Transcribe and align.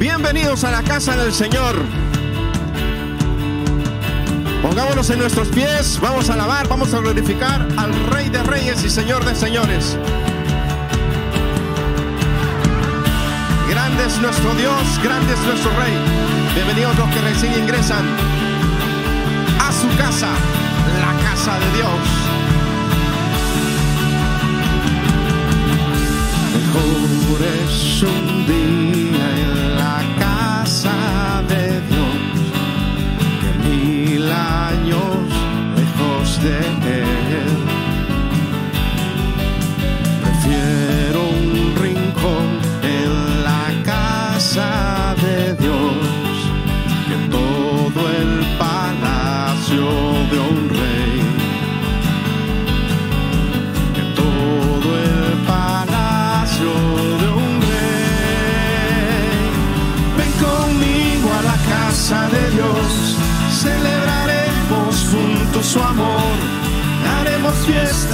Bienvenidos 0.00 0.64
a 0.64 0.70
la 0.70 0.82
casa 0.82 1.14
del 1.14 1.30
Señor. 1.30 1.76
Pongámonos 4.62 5.10
en 5.10 5.18
nuestros 5.18 5.48
pies, 5.48 6.00
vamos 6.00 6.30
a 6.30 6.32
alabar, 6.32 6.66
vamos 6.68 6.94
a 6.94 7.00
glorificar 7.00 7.68
al 7.76 7.92
Rey 8.06 8.30
de 8.30 8.42
Reyes 8.42 8.82
y 8.82 8.88
Señor 8.88 9.26
de 9.26 9.34
Señores. 9.34 9.98
Grande 13.68 14.06
es 14.06 14.18
nuestro 14.22 14.54
Dios, 14.54 15.00
grande 15.04 15.34
es 15.34 15.40
nuestro 15.40 15.70
Rey. 15.72 15.92
Bienvenidos 16.54 16.96
los 16.96 17.10
que 17.10 17.20
recién 17.20 17.52
ingresan 17.60 18.06
a 19.60 19.70
su 19.70 19.86
casa, 19.98 20.30
la 20.98 21.28
casa 21.28 21.58
de 21.58 21.76
Dios. 21.76 22.00
Mejor 26.54 27.42
es 27.68 28.02
un 28.02 28.46
día 28.46 28.89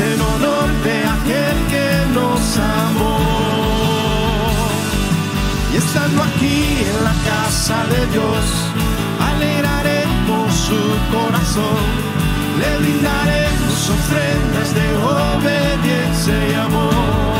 en 0.00 0.20
honor 0.20 0.68
de 0.84 0.98
aquel 1.16 1.56
que 1.72 1.88
nos 2.12 2.58
amó. 2.58 3.18
Y 5.72 5.76
estando 5.76 6.22
aquí 6.22 6.84
en 6.90 7.04
la 7.04 7.14
casa 7.30 7.84
de 7.86 8.06
Dios, 8.08 8.44
alegraremos 9.20 10.54
su 10.54 10.80
corazón, 11.14 11.84
le 12.60 12.78
brindaremos 12.78 13.90
ofrendas 13.90 14.74
de 14.74 14.86
obediencia 14.96 16.48
y 16.50 16.54
amor. 16.54 17.35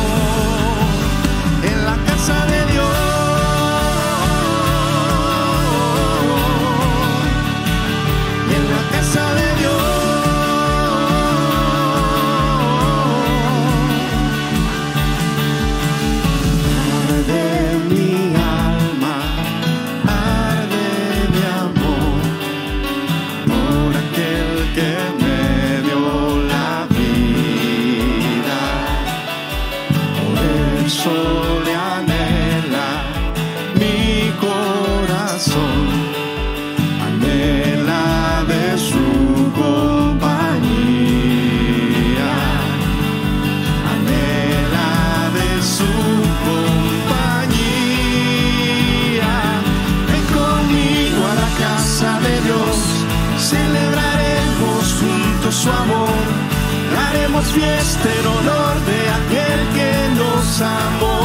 Fiesta 57.56 58.08
en 58.20 58.26
honor 58.36 58.74
de 58.90 59.00
aquel 59.18 59.60
que 59.76 59.92
nos 60.20 60.60
amó. 60.60 61.20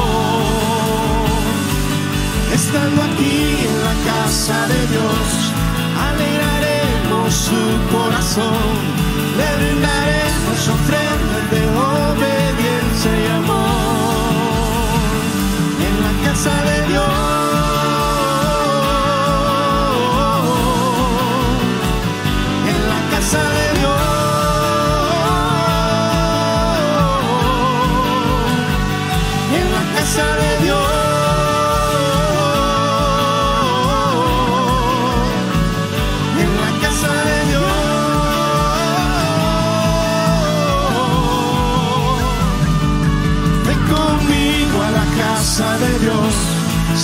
Estando 2.53 2.99
aquí 3.09 3.39
en 3.69 3.75
la 3.87 3.95
casa 4.09 4.57
de 4.71 4.79
Dios, 4.93 5.25
alegraremos 6.09 7.29
su 7.47 7.63
corazón, 7.95 8.71
le 9.39 9.49
brindaremos 9.59 10.59
ofrendas 10.75 11.45
de 11.53 11.61
obediencia 11.95 13.11
y 13.23 13.27
amor. 13.41 13.91
En 15.87 15.95
la 16.05 16.13
casa 16.25 16.53
de 16.67 16.70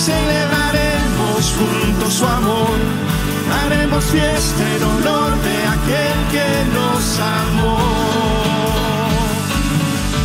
Celebraremos 0.08 1.42
juntos 1.58 2.14
su 2.14 2.26
amor. 2.26 2.78
Haremos 3.60 4.04
fiesta 4.06 4.62
en 4.76 4.82
honor 4.82 5.30
de 5.46 5.56
aquel 5.76 6.18
que 6.32 6.48
nos 6.76 7.02
amó. 7.40 7.78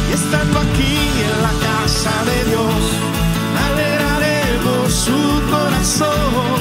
Y 0.09 0.13
estando 0.13 0.59
aquí 0.59 0.95
en 1.27 1.35
la 1.47 1.53
casa 1.67 2.13
de 2.29 2.37
Dios, 2.49 2.81
alegraremos 3.67 4.93
su 5.05 5.21
corazón, 5.51 6.59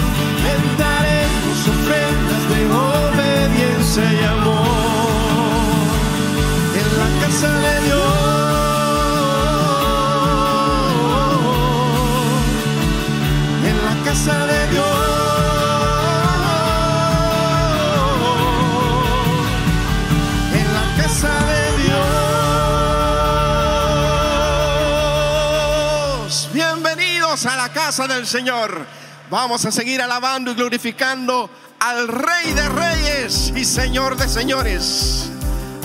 del 27.99 28.27
Señor. 28.27 28.87
Vamos 29.31 29.65
a 29.67 29.71
seguir 29.71 30.01
alabando 30.01 30.51
y 30.51 30.55
glorificando 30.55 31.51
al 31.79 32.09
Rey 32.09 32.53
de 32.55 32.69
Reyes 32.71 33.53
y 33.55 33.65
Señor 33.67 34.17
de 34.17 34.29
Señores. 34.29 35.29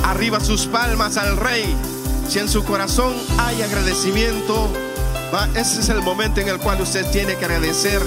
Arriba 0.05 0.39
sus 0.39 0.67
palmas 0.67 1.17
al 1.17 1.35
Rey. 1.35 1.75
Si 2.29 2.39
en 2.39 2.47
su 2.47 2.63
corazón 2.63 3.13
hay 3.37 3.61
agradecimiento, 3.61 4.71
va- 5.33 5.49
ese 5.53 5.81
es 5.81 5.89
el 5.89 6.01
momento 6.01 6.39
en 6.39 6.47
el 6.47 6.59
cual 6.59 6.81
usted 6.81 7.05
tiene 7.11 7.35
que 7.35 7.43
agradecer 7.45 8.01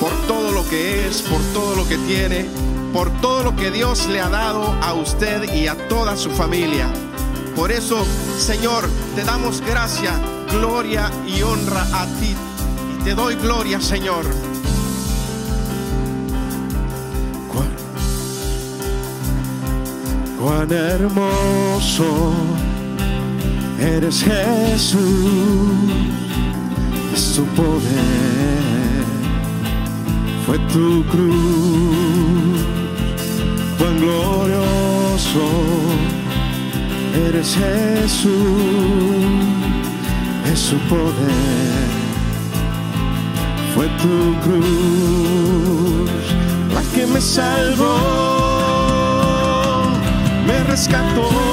por 0.00 0.12
todo 0.28 0.52
lo 0.52 0.68
que 0.68 1.08
es, 1.08 1.22
por 1.22 1.40
todo 1.52 1.74
lo 1.74 1.86
que 1.88 1.96
tiene, 1.98 2.46
por 2.92 3.10
todo 3.20 3.42
lo 3.42 3.56
que 3.56 3.70
Dios 3.72 4.06
le 4.06 4.20
ha 4.20 4.28
dado 4.28 4.72
a 4.82 4.92
usted 4.94 5.52
y 5.52 5.66
a 5.66 5.76
toda 5.88 6.16
su 6.16 6.30
familia. 6.30 6.86
Por 7.56 7.72
eso, 7.72 8.04
Señor, 8.38 8.88
te 9.16 9.24
damos 9.24 9.60
gracia, 9.62 10.12
gloria 10.50 11.10
y 11.26 11.42
honra 11.42 11.82
a 11.92 12.06
ti. 12.20 12.34
Te 13.04 13.14
doy 13.16 13.34
gloria, 13.34 13.80
Señor. 13.80 14.24
Cuán, 17.48 17.68
cuán 20.38 20.72
hermoso 20.72 22.32
eres 23.80 24.22
Jesús, 24.22 25.00
es 27.12 27.34
tu 27.34 27.44
poder, 27.60 29.04
fue 30.46 30.58
tu 30.72 31.04
cruz, 31.06 32.60
cuán 33.78 33.98
glorioso 33.98 35.46
eres 37.26 37.56
Jesús, 37.56 38.30
es 40.52 40.58
su 40.58 40.76
poder, 40.88 41.81
Fue 43.74 43.88
tu 44.02 44.38
cruz 44.40 46.10
la 46.74 46.82
que 46.94 47.06
me 47.06 47.20
salvó, 47.20 47.96
me 50.46 50.62
rescató. 50.64 51.51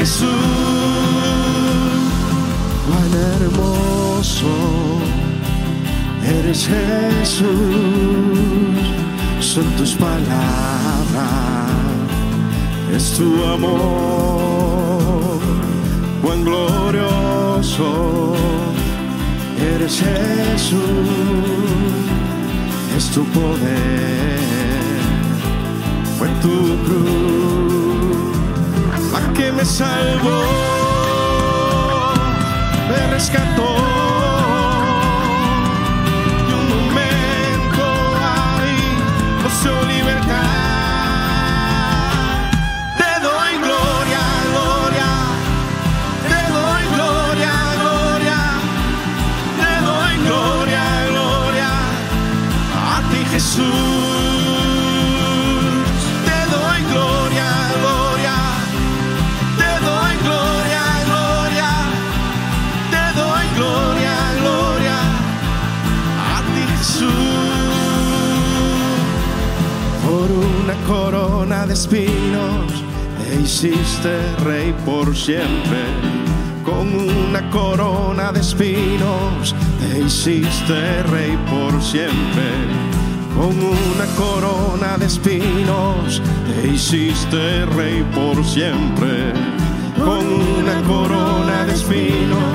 Jesús. 0.00 0.30
Cuán 2.86 3.12
hermoso 3.34 4.54
eres 6.24 6.66
Jesús. 6.66 7.44
Son 9.40 9.64
tus 9.76 9.92
palabras, 9.92 10.30
es 12.96 13.12
tu 13.18 13.44
amor. 13.44 15.38
Cuán 16.22 16.44
glorioso 16.44 17.88
eres 19.74 20.00
Jesús, 20.00 20.80
es 22.96 23.10
tu 23.10 23.22
poder. 23.24 24.40
Fue 26.18 26.28
tu 26.40 26.56
cruz 26.86 27.69
me 29.60 29.66
salvó, 29.66 30.42
me 32.88 33.06
rescató. 33.08 34.09
Espinos 71.90 72.84
te 73.18 73.40
hiciste 73.42 74.36
rey 74.44 74.72
por 74.86 75.16
siempre. 75.16 75.80
Con 76.64 76.86
una 76.94 77.50
corona 77.50 78.30
de 78.30 78.38
espinos 78.38 79.56
te 79.80 79.98
hiciste 79.98 81.02
rey 81.04 81.36
por 81.50 81.82
siempre. 81.82 82.48
Con 83.34 83.56
una 83.58 84.06
corona 84.16 84.98
de 84.98 85.06
espinos 85.06 86.22
te 86.46 86.68
hiciste 86.68 87.66
rey 87.66 88.06
por 88.14 88.44
siempre. 88.44 89.32
Con 89.98 90.26
una 90.60 90.80
corona 90.86 91.64
de 91.64 91.72
espinos 91.72 92.54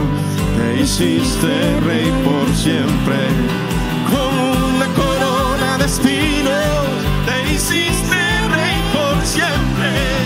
te 0.55 0.81
hiciste 0.81 1.79
rey 1.81 2.09
por 2.23 2.47
siempre. 2.55 3.17
Con 4.09 4.75
una 4.75 4.87
corona 4.93 5.77
de 5.77 5.85
espinos 5.85 6.87
te 7.25 7.53
hiciste 7.53 8.24
siempre. 9.25 10.24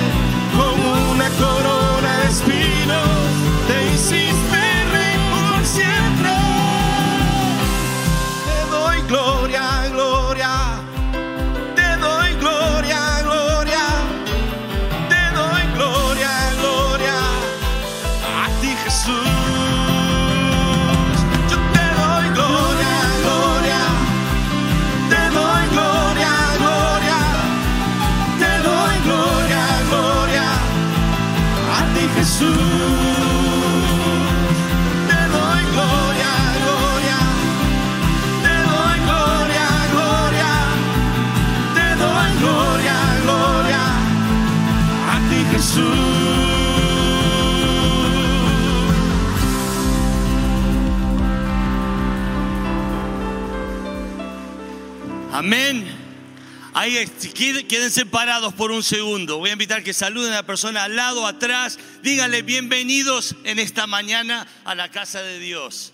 Quédense 57.07 58.05
parados 58.05 58.53
por 58.53 58.71
un 58.71 58.83
segundo. 58.83 59.37
Voy 59.37 59.51
a 59.51 59.53
invitar 59.53 59.83
que 59.83 59.93
saluden 59.93 60.33
a 60.33 60.37
la 60.37 60.45
persona 60.45 60.83
al 60.83 60.97
lado, 60.97 61.25
atrás. 61.25 61.79
Díganle 62.03 62.41
bienvenidos 62.41 63.37
en 63.45 63.57
esta 63.57 63.87
mañana 63.87 64.45
a 64.65 64.75
la 64.75 64.91
casa 64.91 65.21
de 65.21 65.39
Dios. 65.39 65.93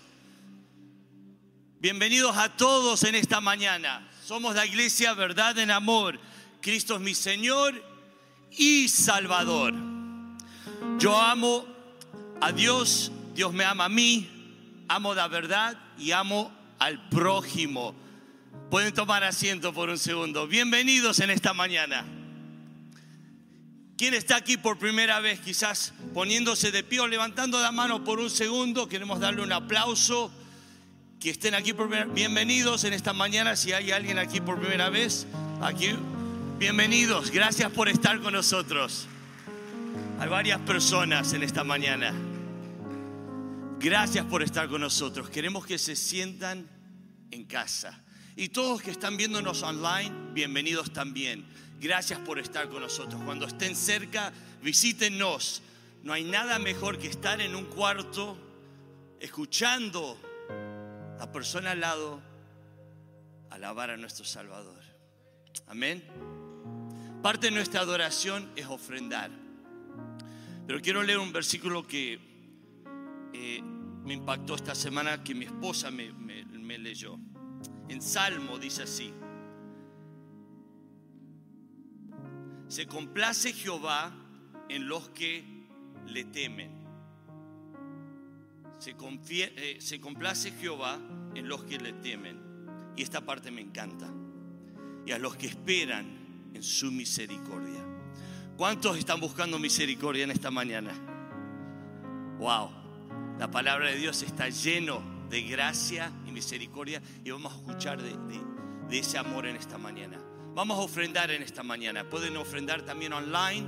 Bienvenidos 1.78 2.36
a 2.36 2.56
todos 2.56 3.04
en 3.04 3.14
esta 3.14 3.40
mañana. 3.40 4.10
Somos 4.24 4.56
la 4.56 4.66
iglesia 4.66 5.14
Verdad 5.14 5.56
en 5.58 5.70
Amor. 5.70 6.18
Cristo 6.60 6.96
es 6.96 7.00
mi 7.00 7.14
Señor 7.14 7.80
y 8.50 8.88
Salvador. 8.88 9.74
Yo 10.98 11.20
amo 11.20 11.66
a 12.40 12.50
Dios, 12.50 13.12
Dios 13.32 13.52
me 13.52 13.64
ama 13.64 13.84
a 13.84 13.88
mí, 13.88 14.28
amo 14.88 15.14
la 15.14 15.28
verdad 15.28 15.78
y 15.98 16.10
amo 16.10 16.50
al 16.80 17.08
prójimo. 17.08 17.94
Pueden 18.70 18.92
tomar 18.92 19.22
asiento 19.24 19.72
por 19.72 19.88
un 19.88 19.98
segundo. 19.98 20.46
Bienvenidos 20.48 21.20
en 21.20 21.30
esta 21.30 21.54
mañana. 21.54 22.04
¿Quién 23.96 24.12
está 24.12 24.36
aquí 24.36 24.56
por 24.56 24.78
primera 24.78 25.20
vez? 25.20 25.40
Quizás 25.40 25.94
poniéndose 26.12 26.70
de 26.72 26.82
pie 26.82 27.00
o 27.00 27.06
levantando 27.06 27.60
la 27.60 27.70
mano 27.72 28.04
por 28.04 28.18
un 28.18 28.28
segundo. 28.28 28.88
Queremos 28.88 29.20
darle 29.20 29.42
un 29.42 29.52
aplauso. 29.52 30.32
Que 31.20 31.30
estén 31.30 31.54
aquí 31.54 31.72
por 31.72 31.88
primera- 31.88 32.12
Bienvenidos 32.12 32.84
en 32.84 32.92
esta 32.92 33.12
mañana. 33.12 33.56
Si 33.56 33.72
hay 33.72 33.92
alguien 33.92 34.18
aquí 34.18 34.40
por 34.40 34.58
primera 34.60 34.90
vez, 34.90 35.26
aquí. 35.62 35.94
Bienvenidos. 36.58 37.30
Gracias 37.30 37.70
por 37.72 37.88
estar 37.88 38.20
con 38.20 38.34
nosotros. 38.34 39.06
Hay 40.18 40.28
varias 40.28 40.60
personas 40.60 41.32
en 41.32 41.42
esta 41.42 41.62
mañana. 41.64 42.12
Gracias 43.78 44.26
por 44.26 44.42
estar 44.42 44.68
con 44.68 44.80
nosotros. 44.80 45.30
Queremos 45.30 45.64
que 45.64 45.78
se 45.78 45.96
sientan 45.96 46.68
en 47.30 47.44
casa. 47.44 48.02
Y 48.38 48.50
todos 48.50 48.82
que 48.82 48.90
están 48.90 49.16
viéndonos 49.16 49.62
online, 49.62 50.12
bienvenidos 50.34 50.92
también. 50.92 51.46
Gracias 51.80 52.20
por 52.20 52.38
estar 52.38 52.68
con 52.68 52.82
nosotros. 52.82 53.22
Cuando 53.24 53.46
estén 53.46 53.74
cerca, 53.74 54.30
visítenos. 54.62 55.62
No 56.02 56.12
hay 56.12 56.22
nada 56.22 56.58
mejor 56.58 56.98
que 56.98 57.08
estar 57.08 57.40
en 57.40 57.56
un 57.56 57.64
cuarto 57.64 58.36
escuchando 59.20 60.18
a 60.50 61.20
la 61.20 61.32
persona 61.32 61.70
al 61.70 61.80
lado 61.80 62.20
alabar 63.48 63.90
a 63.90 63.96
nuestro 63.96 64.26
Salvador. 64.26 64.82
Amén. 65.66 66.04
Parte 67.22 67.46
de 67.46 67.52
nuestra 67.52 67.80
adoración 67.80 68.52
es 68.54 68.66
ofrendar. 68.66 69.30
Pero 70.66 70.82
quiero 70.82 71.02
leer 71.02 71.20
un 71.20 71.32
versículo 71.32 71.86
que 71.86 72.20
eh, 73.32 73.62
me 73.62 74.12
impactó 74.12 74.56
esta 74.56 74.74
semana 74.74 75.24
que 75.24 75.34
mi 75.34 75.46
esposa 75.46 75.90
me, 75.90 76.12
leyó. 76.78 77.18
En 77.88 78.02
Salmo 78.02 78.58
dice 78.58 78.82
así. 78.82 79.12
Se 82.68 82.86
complace 82.86 83.52
Jehová 83.52 84.12
en 84.68 84.88
los 84.88 85.08
que 85.10 85.44
le 86.06 86.24
temen. 86.24 86.70
Se, 88.78 88.94
eh, 89.30 89.76
se 89.80 90.00
complace 90.00 90.50
Jehová 90.52 90.98
en 91.34 91.48
los 91.48 91.64
que 91.64 91.78
le 91.78 91.92
temen. 91.94 92.40
Y 92.96 93.02
esta 93.02 93.20
parte 93.20 93.50
me 93.50 93.60
encanta. 93.60 94.12
Y 95.06 95.12
a 95.12 95.18
los 95.18 95.36
que 95.36 95.46
esperan 95.46 96.50
en 96.54 96.62
su 96.62 96.90
misericordia. 96.90 97.84
¿Cuántos 98.56 98.96
están 98.96 99.20
buscando 99.20 99.58
misericordia 99.58 100.24
en 100.24 100.30
esta 100.30 100.50
mañana? 100.50 100.92
Wow. 102.38 102.70
La 103.38 103.50
palabra 103.50 103.90
de 103.90 103.96
Dios 103.96 104.22
está 104.22 104.48
lleno 104.48 105.15
de 105.28 105.42
gracia 105.42 106.12
y 106.26 106.32
misericordia 106.32 107.02
y 107.24 107.30
vamos 107.30 107.52
a 107.52 107.56
escuchar 107.56 108.00
de, 108.00 108.98
ese 108.98 109.18
amor 109.18 109.46
en 109.46 109.56
esta 109.56 109.78
mañana. 109.78 110.18
Vamos 110.54 110.78
a 110.78 110.82
ofrendar 110.82 111.30
en 111.30 111.42
esta 111.42 111.62
mañana. 111.62 112.08
Pueden 112.08 112.36
ofrendar 112.36 112.82
también 112.82 113.12
online. 113.12 113.66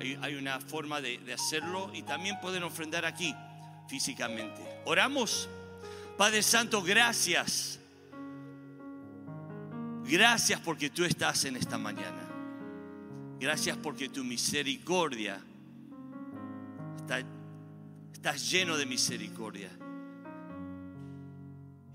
Hay, 0.00 0.18
hay 0.22 0.34
una 0.36 0.60
forma 0.60 1.00
de, 1.00 1.20
hacerlo 1.32 1.90
y 1.92 2.02
también 2.02 2.38
pueden 2.40 2.62
ofrendar 2.62 3.04
aquí 3.04 3.34
físicamente. 3.88 4.62
Oramos. 4.84 5.48
Padre 6.16 6.42
Santo, 6.42 6.82
gracias. 6.82 7.80
Gracias 10.04 10.60
porque 10.60 10.90
tú 10.90 11.04
estás 11.04 11.44
en 11.44 11.56
esta 11.56 11.78
mañana. 11.78 12.28
Gracias 13.38 13.76
porque 13.76 14.08
tu 14.08 14.22
misericordia 14.22 15.40
está, 16.98 17.22
estás 18.12 18.50
lleno 18.50 18.76
de 18.76 18.86
misericordia. 18.86 19.70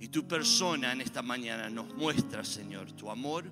Y 0.05 0.09
tu 0.09 0.27
persona 0.27 0.91
en 0.91 1.01
esta 1.01 1.23
mañana 1.23 1.67
nos 1.67 1.91
muestra, 1.95 2.43
Señor, 2.43 2.91
tu 2.91 3.09
amor 3.09 3.43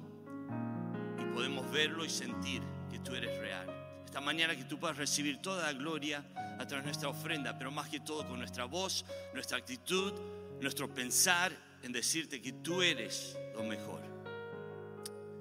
y 1.19 1.33
podemos 1.33 1.71
verlo 1.71 2.05
y 2.05 2.11
sentir 2.11 2.61
que 2.91 2.99
tú 2.99 3.15
eres 3.15 3.35
real. 3.39 3.65
Esta 4.05 4.21
mañana 4.21 4.55
que 4.55 4.63
tú 4.65 4.77
puedas 4.79 4.95
recibir 4.95 5.41
toda 5.41 5.63
la 5.63 5.73
gloria 5.73 6.23
a 6.59 6.67
través 6.67 6.83
de 6.83 6.89
nuestra 6.91 7.09
ofrenda, 7.09 7.57
pero 7.57 7.71
más 7.71 7.89
que 7.89 8.01
todo 8.01 8.27
con 8.27 8.37
nuestra 8.37 8.65
voz, 8.65 9.03
nuestra 9.33 9.57
actitud, 9.57 10.13
nuestro 10.61 10.93
pensar 10.93 11.51
en 11.81 11.91
decirte 11.91 12.39
que 12.39 12.53
tú 12.53 12.83
eres 12.83 13.35
lo 13.55 13.63
mejor. 13.63 14.03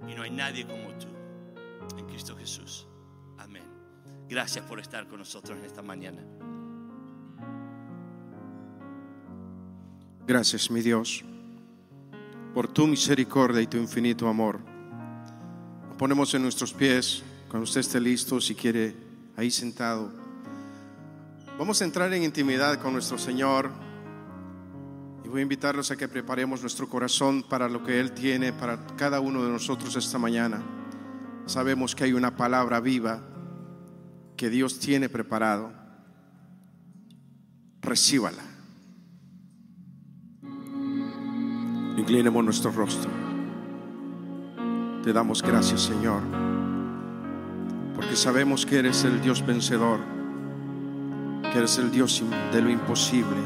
Y 0.08 0.14
no 0.14 0.22
hay 0.22 0.30
nadie 0.30 0.66
como 0.66 0.94
tú 0.94 1.08
en 1.98 2.06
Cristo 2.06 2.34
Jesús. 2.38 2.86
Amén. 3.36 3.64
Gracias 4.30 4.64
por 4.64 4.80
estar 4.80 5.06
con 5.06 5.18
nosotros 5.18 5.58
en 5.58 5.66
esta 5.66 5.82
mañana. 5.82 6.22
Gracias, 10.24 10.70
mi 10.70 10.82
Dios, 10.82 11.24
por 12.54 12.68
tu 12.68 12.86
misericordia 12.86 13.60
y 13.60 13.66
tu 13.66 13.76
infinito 13.76 14.28
amor. 14.28 14.60
Ponemos 15.98 16.32
en 16.34 16.42
nuestros 16.42 16.72
pies, 16.72 17.24
cuando 17.48 17.64
usted 17.64 17.80
esté 17.80 18.00
listo, 18.00 18.40
si 18.40 18.54
quiere, 18.54 18.94
ahí 19.36 19.50
sentado. 19.50 20.12
Vamos 21.58 21.82
a 21.82 21.84
entrar 21.84 22.12
en 22.14 22.22
intimidad 22.22 22.80
con 22.80 22.92
nuestro 22.92 23.18
Señor 23.18 23.70
y 25.24 25.28
voy 25.28 25.40
a 25.40 25.42
invitarlos 25.42 25.90
a 25.90 25.96
que 25.96 26.06
preparemos 26.06 26.60
nuestro 26.60 26.88
corazón 26.88 27.42
para 27.42 27.68
lo 27.68 27.82
que 27.82 27.98
Él 27.98 28.12
tiene 28.12 28.52
para 28.52 28.86
cada 28.96 29.18
uno 29.18 29.44
de 29.44 29.50
nosotros 29.50 29.96
esta 29.96 30.18
mañana. 30.18 30.62
Sabemos 31.46 31.96
que 31.96 32.04
hay 32.04 32.12
una 32.12 32.36
palabra 32.36 32.78
viva 32.78 33.20
que 34.36 34.50
Dios 34.50 34.78
tiene 34.78 35.08
preparado. 35.08 35.72
Recíbala. 37.80 38.51
Inclinemos 41.96 42.42
nuestro 42.44 42.70
rostro. 42.70 43.10
Te 45.04 45.12
damos 45.12 45.42
gracias, 45.42 45.82
Señor, 45.82 46.22
porque 47.94 48.16
sabemos 48.16 48.64
que 48.64 48.78
eres 48.78 49.04
el 49.04 49.20
Dios 49.20 49.44
vencedor, 49.44 49.98
que 51.50 51.58
eres 51.58 51.76
el 51.78 51.90
Dios 51.90 52.22
de 52.52 52.62
lo 52.62 52.70
imposible. 52.70 53.36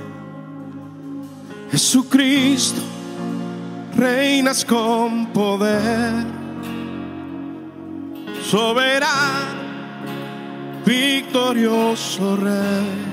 Jesucristo, 1.71 2.81
reinas 3.97 4.65
con 4.65 5.27
poder, 5.29 6.25
soberano, 8.43 9.63
victorioso 10.85 12.37
Rey, 12.37 13.07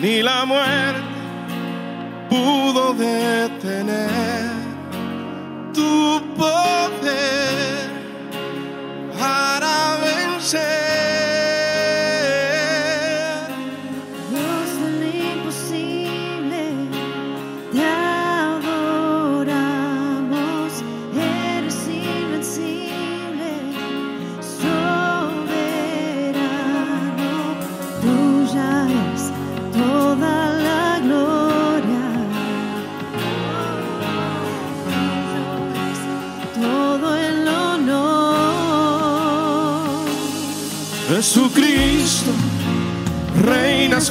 ni 0.00 0.22
la 0.22 0.44
muerte 0.44 1.17
pudo 2.28 2.94
detener 2.94 4.50
tu 5.72 6.22
poder 6.36 7.90
para 9.18 9.96
vencer. 10.04 11.17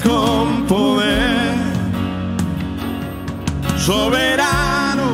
Con 0.07 0.65
poder, 0.67 1.55
soberano, 3.77 5.07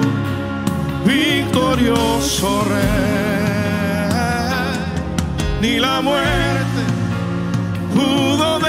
victorioso 1.04 2.64
Rey, 2.70 4.14
ni 5.62 5.80
la 5.80 6.00
muerte 6.02 6.82
pudo 7.94 8.60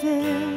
fair. 0.00 0.47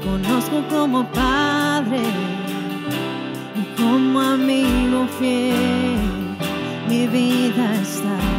conozco 0.00 0.62
como 0.68 1.04
Padre 1.10 2.00
y 3.54 3.80
como 3.80 4.20
amigo 4.20 5.06
fiel, 5.18 5.98
mi 6.88 7.06
vida 7.06 7.74
está. 7.80 8.29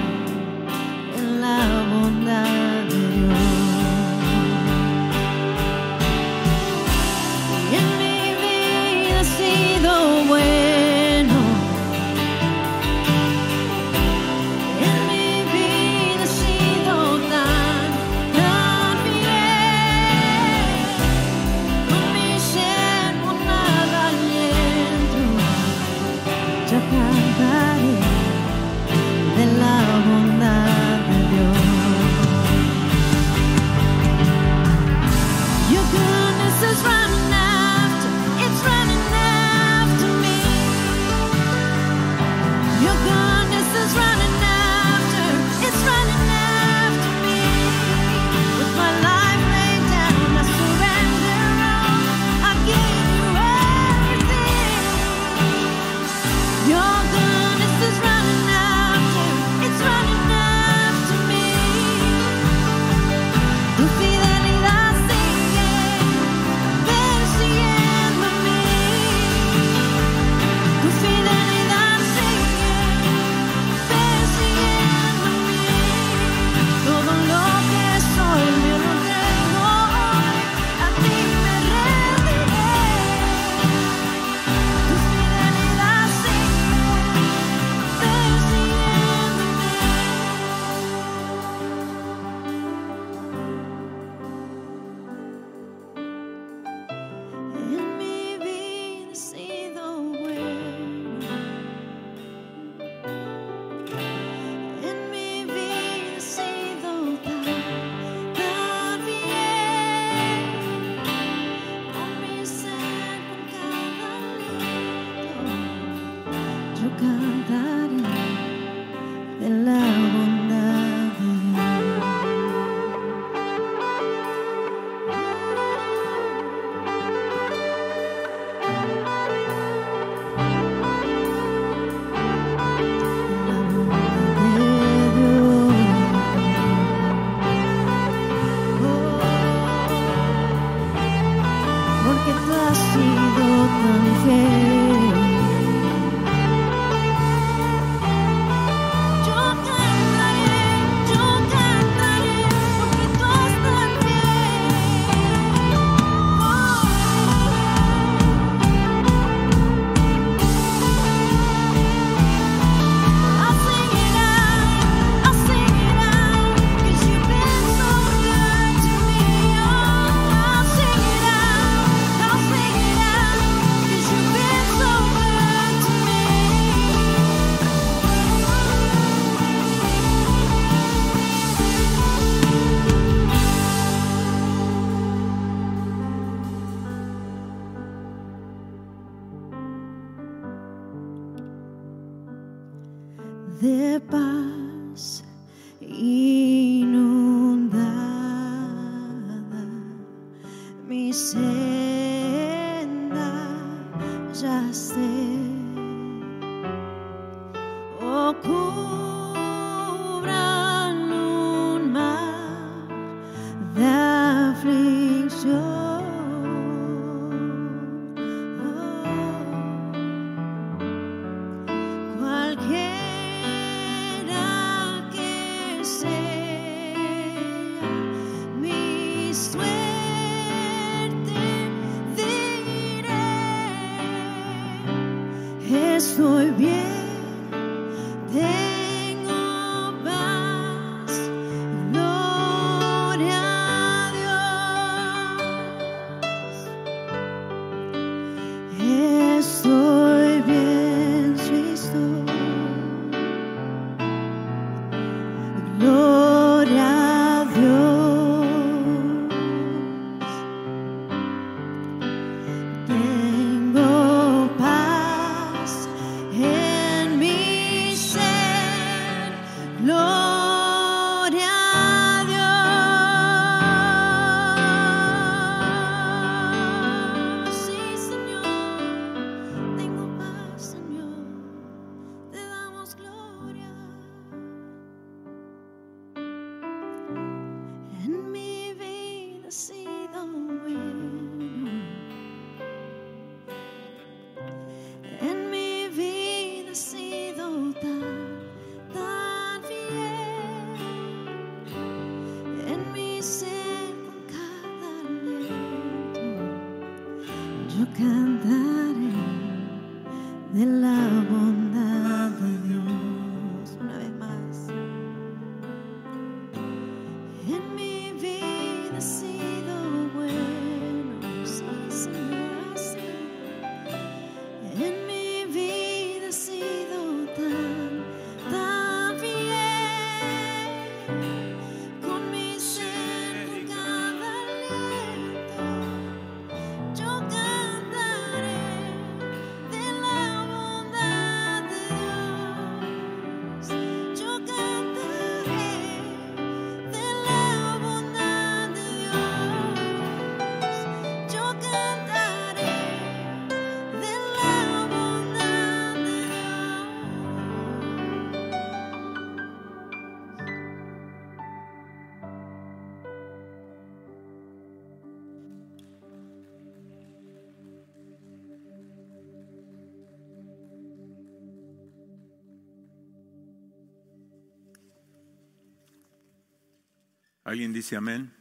¿Alguien 377.52 377.74
dice 377.74 377.98
amén? 377.98 378.32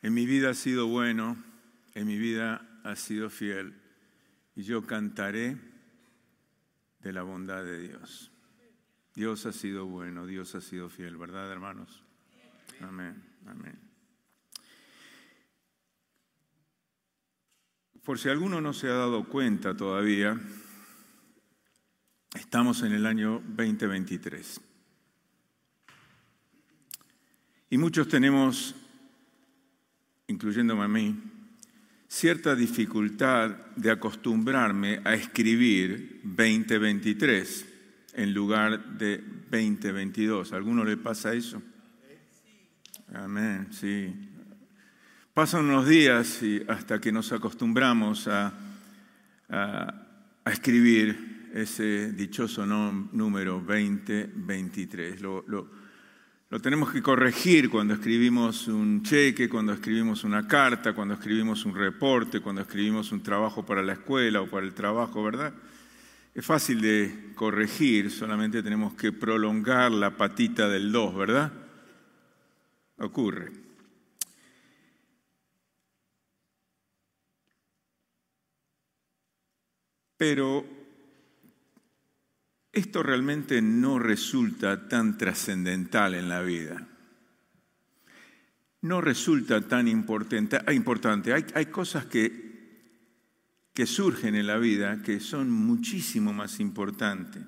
En 0.00 0.14
mi 0.14 0.24
vida 0.24 0.48
ha 0.48 0.54
sido 0.54 0.86
bueno, 0.86 1.36
en 1.92 2.06
mi 2.06 2.16
vida 2.16 2.66
ha 2.82 2.96
sido 2.96 3.28
fiel, 3.28 3.74
y 4.56 4.62
yo 4.62 4.86
cantaré 4.86 5.58
de 7.00 7.12
la 7.12 7.22
bondad 7.22 7.62
de 7.62 7.78
Dios. 7.78 8.32
Dios 9.14 9.44
ha 9.44 9.52
sido 9.52 9.84
bueno, 9.84 10.26
Dios 10.26 10.54
ha 10.54 10.62
sido 10.62 10.88
fiel, 10.88 11.18
¿verdad, 11.18 11.52
hermanos? 11.52 12.02
Amén, 12.80 13.22
amén. 13.44 13.78
Por 18.02 18.18
si 18.18 18.30
alguno 18.30 18.62
no 18.62 18.72
se 18.72 18.86
ha 18.86 18.94
dado 18.94 19.24
cuenta 19.24 19.76
todavía, 19.76 20.40
estamos 22.34 22.82
en 22.82 22.92
el 22.92 23.04
año 23.04 23.42
2023. 23.46 24.73
Y 27.70 27.78
muchos 27.78 28.08
tenemos, 28.08 28.74
incluyéndome 30.28 30.82
a 30.84 30.88
mí, 30.88 31.16
cierta 32.08 32.54
dificultad 32.54 33.50
de 33.76 33.90
acostumbrarme 33.90 35.00
a 35.04 35.14
escribir 35.14 36.20
2023 36.22 37.66
en 38.14 38.34
lugar 38.34 38.98
de 38.98 39.18
2022. 39.50 40.52
¿A 40.52 40.56
alguno 40.56 40.84
le 40.84 40.96
pasa 40.96 41.34
eso? 41.34 41.60
Amén, 43.12 43.68
sí. 43.72 44.12
Pasan 45.32 45.64
unos 45.64 45.88
días 45.88 46.42
y 46.42 46.62
hasta 46.68 47.00
que 47.00 47.10
nos 47.10 47.32
acostumbramos 47.32 48.28
a, 48.28 48.52
escribir 50.46 51.50
ese 51.54 52.12
dichoso 52.12 52.66
número 52.66 53.54
2023. 53.66 55.20
Lo, 55.20 55.44
lo- 55.46 55.83
Lo 56.50 56.60
tenemos 56.60 56.92
que 56.92 57.02
corregir 57.02 57.70
cuando 57.70 57.94
escribimos 57.94 58.68
un 58.68 59.02
cheque, 59.02 59.48
cuando 59.48 59.72
escribimos 59.72 60.24
una 60.24 60.46
carta, 60.46 60.92
cuando 60.92 61.14
escribimos 61.14 61.64
un 61.64 61.74
reporte, 61.74 62.40
cuando 62.40 62.62
escribimos 62.62 63.12
un 63.12 63.22
trabajo 63.22 63.64
para 63.64 63.82
la 63.82 63.94
escuela 63.94 64.42
o 64.42 64.46
para 64.46 64.66
el 64.66 64.74
trabajo, 64.74 65.22
¿verdad? 65.24 65.54
Es 66.34 66.44
fácil 66.44 66.80
de 66.80 67.32
corregir, 67.34 68.10
solamente 68.10 68.62
tenemos 68.62 68.94
que 68.94 69.12
prolongar 69.12 69.92
la 69.92 70.16
patita 70.16 70.68
del 70.68 70.92
2, 70.92 71.16
¿verdad? 71.16 71.52
Ocurre. 72.98 73.50
Pero 80.16 80.73
esto 82.74 83.02
realmente 83.02 83.62
no 83.62 83.98
resulta 83.98 84.88
tan 84.88 85.16
trascendental 85.16 86.14
en 86.14 86.28
la 86.28 86.42
vida. 86.42 86.86
No 88.82 89.00
resulta 89.00 89.60
tan 89.62 89.88
importante. 89.88 90.58
ah, 90.66 90.72
importante. 90.72 91.32
Hay, 91.32 91.46
hay 91.54 91.66
cosas 91.66 92.06
que, 92.06 92.92
que 93.72 93.86
surgen 93.86 94.34
en 94.34 94.46
la 94.46 94.58
vida 94.58 95.02
que 95.02 95.20
son 95.20 95.50
muchísimo 95.50 96.32
más 96.32 96.60
importantes. 96.60 97.42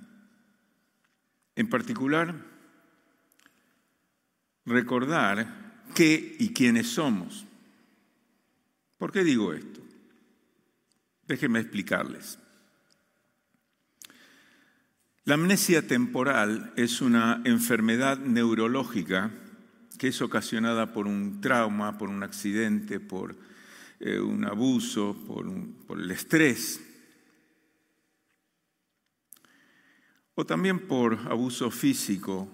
En 1.56 1.68
particular, 1.68 2.34
recordar 4.64 5.84
qué 5.94 6.36
y 6.38 6.52
quiénes 6.52 6.88
somos. 6.88 7.46
¿Por 8.98 9.12
qué 9.12 9.24
digo 9.24 9.52
esto? 9.52 9.80
Déjenme 11.26 11.60
explicarles. 11.60 12.38
La 15.26 15.34
amnesia 15.34 15.84
temporal 15.84 16.72
es 16.76 17.00
una 17.00 17.42
enfermedad 17.44 18.16
neurológica 18.16 19.32
que 19.98 20.06
es 20.06 20.22
ocasionada 20.22 20.92
por 20.92 21.08
un 21.08 21.40
trauma, 21.40 21.98
por 21.98 22.10
un 22.10 22.22
accidente, 22.22 23.00
por 23.00 23.34
eh, 23.98 24.20
un 24.20 24.44
abuso, 24.44 25.16
por, 25.26 25.98
el 25.98 26.10
estrés, 26.12 26.80
o 30.36 30.46
también 30.46 30.86
por 30.86 31.18
abuso 31.28 31.72
físico 31.72 32.48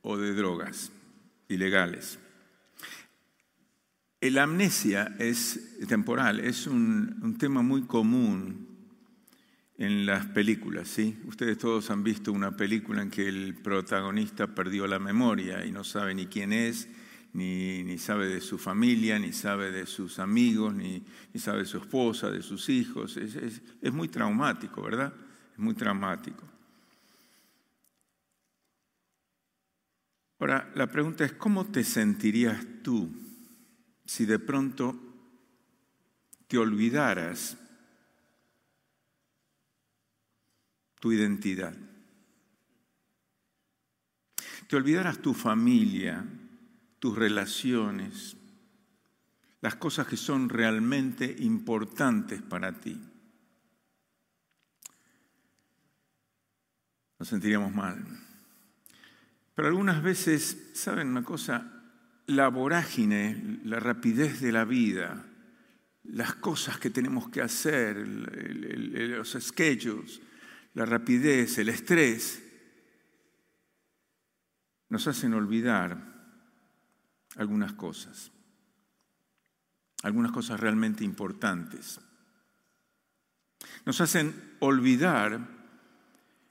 o 0.00 0.16
de 0.16 0.32
drogas 0.32 0.90
ilegales. 1.50 2.18
La 4.22 4.44
amnesia 4.44 5.16
es 5.18 5.78
temporal, 5.86 6.40
es 6.40 6.66
un 6.66 7.36
tema 7.38 7.60
muy 7.60 7.82
común 7.82 8.69
en 9.80 10.04
las 10.04 10.26
películas, 10.26 10.88
¿sí? 10.88 11.18
Ustedes 11.24 11.56
todos 11.56 11.90
han 11.90 12.04
visto 12.04 12.32
una 12.32 12.54
película 12.54 13.00
en 13.00 13.10
que 13.10 13.26
el 13.26 13.54
protagonista 13.54 14.46
perdió 14.54 14.86
la 14.86 14.98
memoria 14.98 15.64
y 15.64 15.72
no 15.72 15.84
sabe 15.84 16.14
ni 16.14 16.26
quién 16.26 16.52
es, 16.52 16.86
ni, 17.32 17.82
ni 17.82 17.96
sabe 17.96 18.26
de 18.28 18.42
su 18.42 18.58
familia, 18.58 19.18
ni 19.18 19.32
sabe 19.32 19.70
de 19.70 19.86
sus 19.86 20.18
amigos, 20.18 20.74
ni, 20.74 21.02
ni 21.32 21.40
sabe 21.40 21.60
de 21.60 21.64
su 21.64 21.78
esposa, 21.78 22.30
de 22.30 22.42
sus 22.42 22.68
hijos. 22.68 23.16
Es, 23.16 23.34
es- 23.36 23.62
es 23.80 23.92
muy 23.92 24.08
traumático, 24.08 24.82
¿verdad? 24.82 25.14
Es 25.54 25.58
muy 25.58 25.72
traumático. 25.74 26.44
Ahora, 30.40 30.70
la 30.74 30.90
pregunta 30.90 31.24
es, 31.24 31.32
¿cómo 31.32 31.66
te 31.66 31.84
sentirías 31.84 32.58
tú 32.82 33.10
si 34.04 34.26
de 34.26 34.38
pronto 34.38 34.94
te 36.48 36.58
olvidaras 36.58 37.56
tu 41.00 41.12
identidad? 41.12 41.74
Te 44.68 44.76
olvidaras 44.76 45.18
tu 45.18 45.34
familia, 45.34 46.24
tus 47.00 47.18
relaciones, 47.18 48.36
las 49.60 49.74
cosas 49.74 50.06
que 50.06 50.16
son 50.16 50.48
realmente 50.48 51.36
importantes 51.40 52.40
para 52.40 52.78
ti. 52.78 52.96
Nos 57.18 57.28
sentiríamos 57.28 57.74
mal. 57.74 58.04
Pero 59.54 59.68
algunas 59.68 60.02
veces, 60.02 60.70
¿saben 60.72 61.08
una 61.08 61.24
cosa? 61.24 61.82
La 62.26 62.48
vorágine, 62.48 63.60
la 63.64 63.80
rapidez 63.80 64.40
de 64.40 64.52
la 64.52 64.64
vida, 64.64 65.26
las 66.04 66.34
cosas 66.36 66.78
que 66.78 66.90
tenemos 66.90 67.28
que 67.28 67.42
hacer, 67.42 67.96
los 68.06 69.36
schedules, 69.38 70.20
la 70.74 70.84
rapidez, 70.84 71.58
el 71.58 71.68
estrés, 71.68 72.42
nos 74.88 75.06
hacen 75.06 75.34
olvidar 75.34 75.96
algunas 77.36 77.72
cosas, 77.72 78.30
algunas 80.02 80.32
cosas 80.32 80.58
realmente 80.58 81.04
importantes. 81.04 82.00
Nos 83.84 84.00
hacen 84.00 84.56
olvidar 84.60 85.40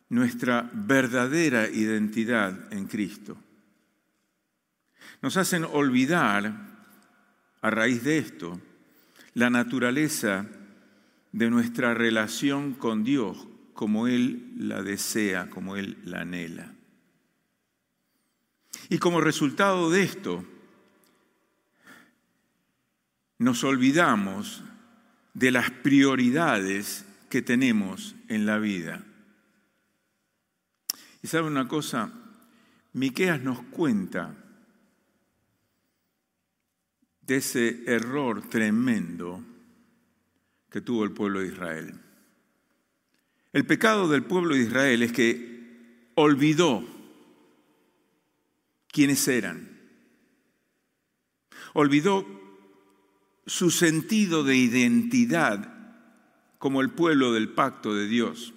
nuestra 0.09 0.69
verdadera 0.73 1.69
identidad 1.69 2.73
en 2.73 2.87
Cristo. 2.87 3.37
Nos 5.21 5.37
hacen 5.37 5.65
olvidar, 5.65 6.69
a 7.61 7.69
raíz 7.69 8.03
de 8.03 8.17
esto, 8.19 8.59
la 9.33 9.49
naturaleza 9.49 10.45
de 11.31 11.49
nuestra 11.49 11.93
relación 11.93 12.73
con 12.73 13.03
Dios 13.03 13.48
como 13.79 14.07
Él 14.07 14.51
la 14.57 14.83
desea, 14.83 15.49
como 15.49 15.77
Él 15.77 15.97
la 16.03 16.19
anhela. 16.19 16.75
Y 18.89 18.97
como 18.97 19.21
resultado 19.21 19.89
de 19.89 20.03
esto, 20.03 20.45
nos 23.37 23.63
olvidamos 23.63 24.65
de 25.33 25.51
las 25.51 25.71
prioridades 25.71 27.05
que 27.29 27.41
tenemos 27.41 28.17
en 28.27 28.45
la 28.45 28.57
vida. 28.57 29.01
Y 31.23 31.29
sabe 31.29 31.47
una 31.47 31.69
cosa, 31.69 32.11
Miqueas 32.91 33.41
nos 33.41 33.61
cuenta 33.61 34.35
de 37.21 37.37
ese 37.37 37.81
error 37.85 38.49
tremendo 38.49 39.41
que 40.69 40.81
tuvo 40.81 41.05
el 41.05 41.13
pueblo 41.13 41.39
de 41.39 41.47
Israel. 41.47 42.08
El 43.51 43.65
pecado 43.65 44.07
del 44.07 44.23
pueblo 44.23 44.55
de 44.55 44.61
Israel 44.61 45.01
es 45.01 45.11
que 45.11 46.11
olvidó 46.15 46.83
quiénes 48.91 49.27
eran. 49.27 49.79
Olvidó 51.73 52.25
su 53.45 53.71
sentido 53.71 54.43
de 54.43 54.55
identidad 54.55 55.73
como 56.59 56.81
el 56.81 56.91
pueblo 56.91 57.33
del 57.33 57.49
pacto 57.49 57.95
de 57.95 58.07
Dios. 58.07 58.53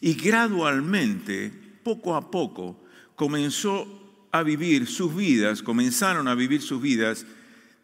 Y 0.00 0.14
gradualmente, 0.14 1.52
poco 1.84 2.16
a 2.16 2.30
poco, 2.30 2.82
comenzó 3.14 4.28
a 4.32 4.42
vivir 4.42 4.86
sus 4.88 5.14
vidas, 5.14 5.62
comenzaron 5.62 6.26
a 6.26 6.34
vivir 6.34 6.62
sus 6.62 6.82
vidas 6.82 7.26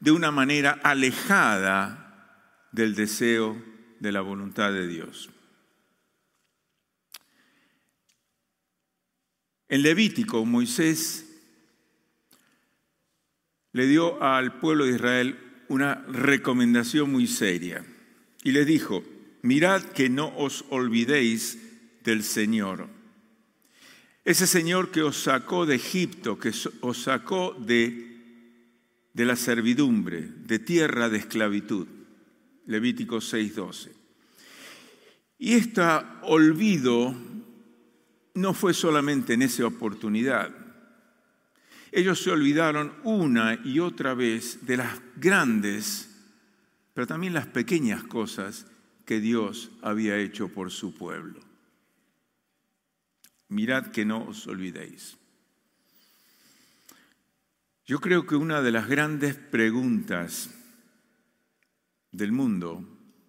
de 0.00 0.10
una 0.10 0.32
manera 0.32 0.72
alejada 0.82 2.68
del 2.72 2.94
deseo 2.94 3.73
de 4.04 4.12
la 4.12 4.20
voluntad 4.20 4.70
de 4.70 4.86
Dios. 4.86 5.30
En 9.66 9.82
Levítico, 9.82 10.44
Moisés 10.44 11.24
le 13.72 13.86
dio 13.86 14.22
al 14.22 14.60
pueblo 14.60 14.84
de 14.84 14.92
Israel 14.92 15.38
una 15.68 15.94
recomendación 16.06 17.10
muy 17.10 17.26
seria 17.26 17.82
y 18.42 18.52
le 18.52 18.66
dijo, 18.66 19.02
mirad 19.40 19.82
que 19.82 20.10
no 20.10 20.36
os 20.36 20.66
olvidéis 20.68 21.58
del 22.04 22.24
Señor. 22.24 22.88
Ese 24.26 24.46
Señor 24.46 24.90
que 24.90 25.02
os 25.02 25.16
sacó 25.16 25.64
de 25.64 25.76
Egipto, 25.76 26.38
que 26.38 26.52
os 26.82 26.98
sacó 26.98 27.54
de, 27.58 28.18
de 29.14 29.24
la 29.24 29.36
servidumbre, 29.36 30.28
de 30.44 30.58
tierra 30.58 31.08
de 31.08 31.16
esclavitud. 31.16 31.88
Levítico 32.66 33.20
6:12. 33.20 33.92
Y 35.38 35.54
este 35.54 35.82
olvido 36.22 37.14
no 38.34 38.54
fue 38.54 38.74
solamente 38.74 39.34
en 39.34 39.42
esa 39.42 39.66
oportunidad. 39.66 40.50
Ellos 41.92 42.20
se 42.20 42.30
olvidaron 42.30 42.92
una 43.04 43.60
y 43.64 43.78
otra 43.78 44.14
vez 44.14 44.66
de 44.66 44.78
las 44.78 45.00
grandes, 45.16 46.10
pero 46.92 47.06
también 47.06 47.34
las 47.34 47.46
pequeñas 47.46 48.02
cosas 48.02 48.66
que 49.04 49.20
Dios 49.20 49.70
había 49.82 50.16
hecho 50.18 50.48
por 50.48 50.70
su 50.70 50.94
pueblo. 50.94 51.40
Mirad 53.48 53.88
que 53.92 54.04
no 54.04 54.24
os 54.24 54.46
olvidéis. 54.46 55.16
Yo 57.86 58.00
creo 58.00 58.26
que 58.26 58.34
una 58.34 58.62
de 58.62 58.72
las 58.72 58.88
grandes 58.88 59.36
preguntas 59.36 60.50
del 62.14 62.30
mundo, 62.30 62.84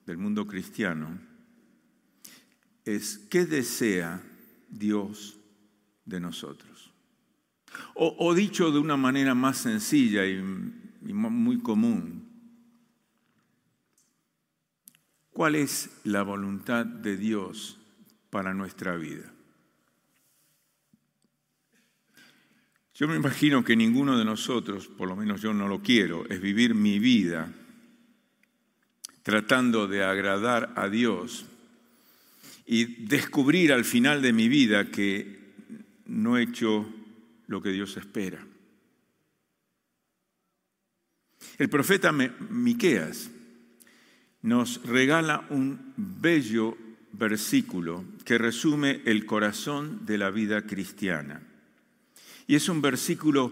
del 0.06 0.17
mundo 0.17 0.45
cristiano, 0.45 1.19
es 2.86 3.17
¿qué 3.32 3.45
desea 3.45 4.21
Dios 4.69 5.39
de 6.06 6.19
nosotros? 6.19 6.91
O, 7.95 8.34
dicho 8.34 8.71
de 8.71 8.80
una 8.80 8.95
manera 8.95 9.34
más 9.34 9.58
sencilla 9.58 10.26
y 10.26 10.41
muy 10.41 11.60
común, 11.60 12.30
¿cuál 15.32 15.56
es 15.56 15.89
la 16.04 16.21
voluntad 16.21 16.86
de 16.86 17.17
Dios 17.17 17.80
para 18.30 18.54
nuestra 18.54 18.95
vida? 18.95 19.34
Yo 22.93 23.10
me 23.10 23.15
imagino 23.15 23.63
que 23.63 23.76
ninguno 23.76 24.17
de 24.17 24.24
nosotros, 24.24 24.88
por 24.88 25.10
lo 25.10 25.17
menos 25.17 25.41
yo 25.41 25.54
no 25.54 25.67
lo 25.67 25.82
quiero, 25.82 26.26
es 26.30 26.39
vivir 26.39 26.76
mi 26.76 27.00
vida 27.00 27.52
tratando 29.26 29.88
de 29.88 30.04
agradar 30.04 30.72
a 30.76 30.88
Dios 30.88 31.48
y 32.68 33.08
descubrir 33.08 33.74
al 33.74 33.84
final 33.84 34.22
de 34.22 34.32
mi 34.32 34.48
vida 34.48 34.92
que 34.92 35.40
no 36.06 36.38
he 36.38 36.44
hecho 36.44 36.88
lo 37.48 37.60
que 37.60 37.72
Dios 37.72 37.98
espera. 37.98 38.46
El 41.58 41.70
profeta 41.70 42.12
Miqueas 42.12 43.32
nos 44.44 44.84
regala 44.84 45.48
un 45.50 45.94
bello 45.98 46.78
versículo 47.12 48.06
que 48.26 48.38
resume 48.38 49.02
el 49.06 49.26
corazón 49.26 50.06
de 50.06 50.20
la 50.20 50.30
vida 50.30 50.68
cristiana. 50.68 51.42
Y 52.46 52.54
es 52.54 52.70
un 52.70 52.80
versículo 52.80 53.52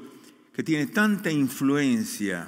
que 0.54 0.62
tiene 0.62 0.86
tanta 0.86 1.32
influencia 1.32 2.48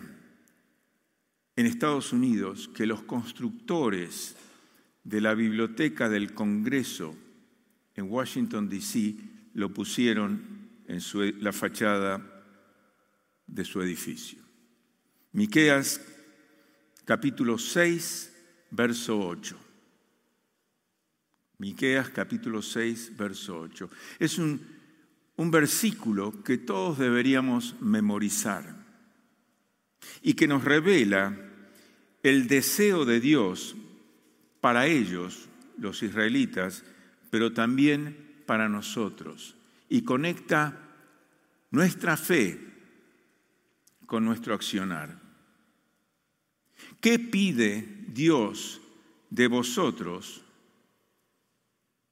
en 1.56 1.66
Estados 1.66 2.12
Unidos 2.12 2.68
que 2.68 2.86
los 2.86 3.04
constructores 3.04 4.36
de 5.04 5.22
la 5.22 5.34
biblioteca 5.34 6.10
del 6.10 6.34
Congreso 6.34 7.16
en 7.96 8.12
Washington, 8.12 8.68
D.C., 8.68 9.16
lo 9.54 9.74
pusieron 9.74 10.42
en 10.88 11.00
su, 11.00 11.22
la 11.22 11.54
fachada 11.54 12.44
de 13.48 13.64
su 13.64 13.82
edificio. 13.82 14.40
Miqueas 15.32 16.02
capítulo 17.06 17.58
6, 17.58 18.34
verso 18.72 19.18
8. 19.18 19.58
Miqueas 21.60 22.10
capítulo 22.10 22.62
6, 22.62 23.16
verso 23.16 23.60
8. 23.60 23.90
Es 24.20 24.38
un, 24.38 24.62
un 25.38 25.52
versículo 25.52 26.44
que 26.44 26.58
todos 26.58 26.98
deberíamos 26.98 27.80
memorizar 27.80 28.85
y 30.22 30.34
que 30.34 30.48
nos 30.48 30.64
revela 30.64 31.38
el 32.24 32.48
deseo 32.48 33.06
de 33.06 33.20
Dios 33.20 33.76
para 34.62 34.88
ellos, 34.88 35.48
los 35.78 36.02
israelitas, 36.04 36.84
pero 37.30 37.54
también 37.54 38.44
para 38.46 38.70
nosotros, 38.70 39.56
y 39.90 40.02
conecta 40.02 40.80
nuestra 41.72 42.18
fe 42.18 42.60
con 44.06 44.26
nuestro 44.26 44.54
accionar. 44.54 45.20
¿Qué 47.02 47.20
pide 47.20 48.06
Dios 48.08 48.82
de 49.30 49.48
vosotros 49.48 50.46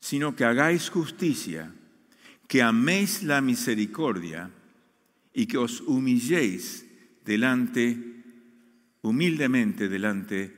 sino 0.03 0.35
que 0.35 0.43
hagáis 0.43 0.89
justicia, 0.89 1.73
que 2.49 2.61
améis 2.61 3.23
la 3.23 3.39
misericordia 3.39 4.51
y 5.31 5.47
que 5.47 5.57
os 5.57 5.79
humilléis 5.79 6.85
delante, 7.25 7.97
humildemente 9.01 9.89
delante 9.89 10.55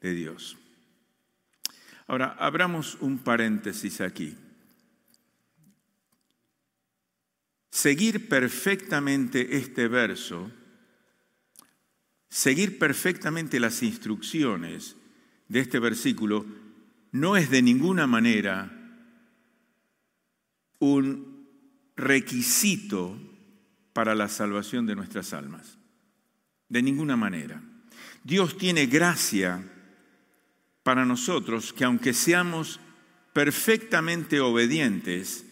de 0.00 0.14
Dios? 0.14 0.56
Ahora, 2.06 2.36
abramos 2.38 2.98
un 3.00 3.18
paréntesis 3.18 4.00
aquí. 4.00 4.36
Seguir 7.70 8.28
perfectamente 8.28 9.56
este 9.56 9.88
verso, 9.88 10.50
seguir 12.28 12.78
perfectamente 12.78 13.58
las 13.58 13.82
instrucciones 13.82 14.96
de 15.48 15.60
este 15.60 15.78
versículo, 15.78 16.44
no 17.12 17.36
es 17.36 17.50
de 17.50 17.62
ninguna 17.62 18.06
manera 18.06 18.78
un 20.78 21.46
requisito 21.96 23.18
para 23.92 24.14
la 24.14 24.28
salvación 24.28 24.86
de 24.86 24.96
nuestras 24.96 25.32
almas. 25.32 25.78
De 26.72 26.80
ninguna 26.80 27.18
manera. 27.18 27.60
Dios 28.24 28.56
tiene 28.56 28.86
gracia 28.86 29.62
para 30.82 31.04
nosotros 31.04 31.74
que 31.74 31.84
aunque 31.84 32.14
seamos 32.14 32.80
perfectamente 33.34 34.40
obedientes, 34.40 35.44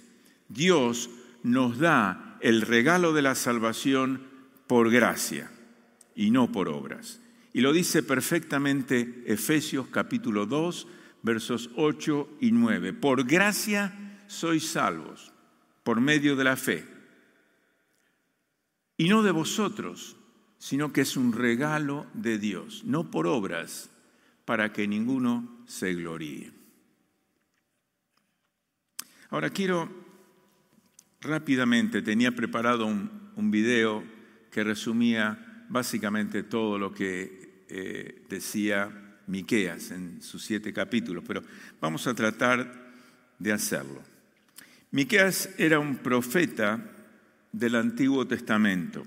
Dios 0.48 1.10
nos 1.42 1.78
da 1.78 2.38
el 2.40 2.62
regalo 2.62 3.12
de 3.12 3.20
la 3.20 3.34
salvación 3.34 4.22
por 4.66 4.90
gracia 4.90 5.50
y 6.14 6.30
no 6.30 6.50
por 6.50 6.70
obras. 6.70 7.20
Y 7.52 7.60
lo 7.60 7.74
dice 7.74 8.02
perfectamente 8.02 9.22
Efesios 9.26 9.88
capítulo 9.88 10.46
2, 10.46 10.88
versos 11.22 11.68
8 11.76 12.38
y 12.40 12.50
9. 12.52 12.94
Por 12.94 13.26
gracia 13.26 14.22
sois 14.26 14.70
salvos, 14.70 15.32
por 15.82 16.00
medio 16.00 16.34
de 16.34 16.44
la 16.44 16.56
fe. 16.56 16.88
Y 18.96 19.10
no 19.10 19.22
de 19.22 19.32
vosotros, 19.32 20.16
sino 20.60 20.92
que 20.92 21.00
es 21.00 21.16
un 21.16 21.32
regalo 21.32 22.06
de 22.12 22.38
Dios, 22.38 22.84
no 22.84 23.10
por 23.10 23.26
obras, 23.26 23.88
para 24.44 24.72
que 24.74 24.86
ninguno 24.86 25.64
se 25.66 25.94
gloríe. 25.94 26.52
Ahora 29.30 29.48
quiero 29.48 29.88
rápidamente, 31.22 32.02
tenía 32.02 32.32
preparado 32.32 32.86
un, 32.86 33.18
video 33.50 34.04
que 34.50 34.62
resumía 34.62 35.64
básicamente 35.70 36.42
todo 36.42 36.78
lo 36.78 36.92
que 36.92 37.64
eh, 37.70 38.26
decía 38.28 39.16
Miqueas 39.28 39.92
en 39.92 40.20
sus 40.20 40.44
siete 40.44 40.74
capítulos, 40.74 41.24
pero 41.26 41.42
vamos 41.80 42.06
a 42.06 42.14
tratar 42.14 42.92
de 43.38 43.50
hacerlo. 43.50 44.02
Miqueas 44.90 45.48
era 45.56 45.78
un 45.78 45.96
profeta 45.96 46.84
del 47.50 47.76
Antiguo 47.76 48.26
Testamento. 48.26 49.06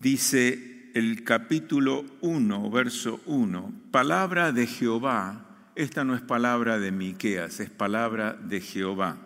Dice 0.00 0.90
el 0.94 1.24
capítulo 1.24 2.06
1, 2.22 2.70
verso 2.70 3.20
1, 3.26 3.70
palabra 3.90 4.50
de 4.50 4.66
Jehová, 4.66 5.72
esta 5.74 6.04
no 6.04 6.14
es 6.14 6.22
palabra 6.22 6.78
de 6.78 6.90
Miqueas, 6.90 7.60
es 7.60 7.68
palabra 7.68 8.32
de 8.32 8.62
Jehová. 8.62 9.18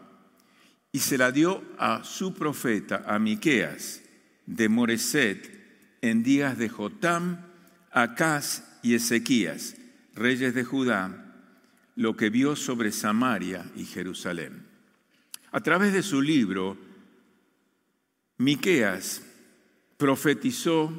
Y 0.91 0.99
se 0.99 1.17
la 1.17 1.31
dio 1.31 1.63
a 1.79 2.03
su 2.03 2.35
profeta, 2.35 3.05
a 3.07 3.21
Miqueas, 3.21 4.03
de 4.47 4.69
Moreset, 4.69 5.49
en 6.03 6.25
días 6.25 6.59
de 6.59 6.69
Jotam, 6.69 7.39
Acaz 7.93 8.65
y 8.83 8.95
Ezequías, 8.95 9.77
reyes 10.17 10.55
de 10.55 10.65
Judá, 10.65 11.37
lo 11.95 12.17
que 12.17 12.31
vio 12.31 12.57
sobre 12.57 12.91
Samaria 12.91 13.65
y 13.77 13.85
Jerusalén. 13.85 14.67
A 15.53 15.61
través 15.61 15.93
de 15.93 16.03
su 16.03 16.21
libro, 16.21 16.77
Miqueas 18.39 19.23
profetizó 20.05 20.93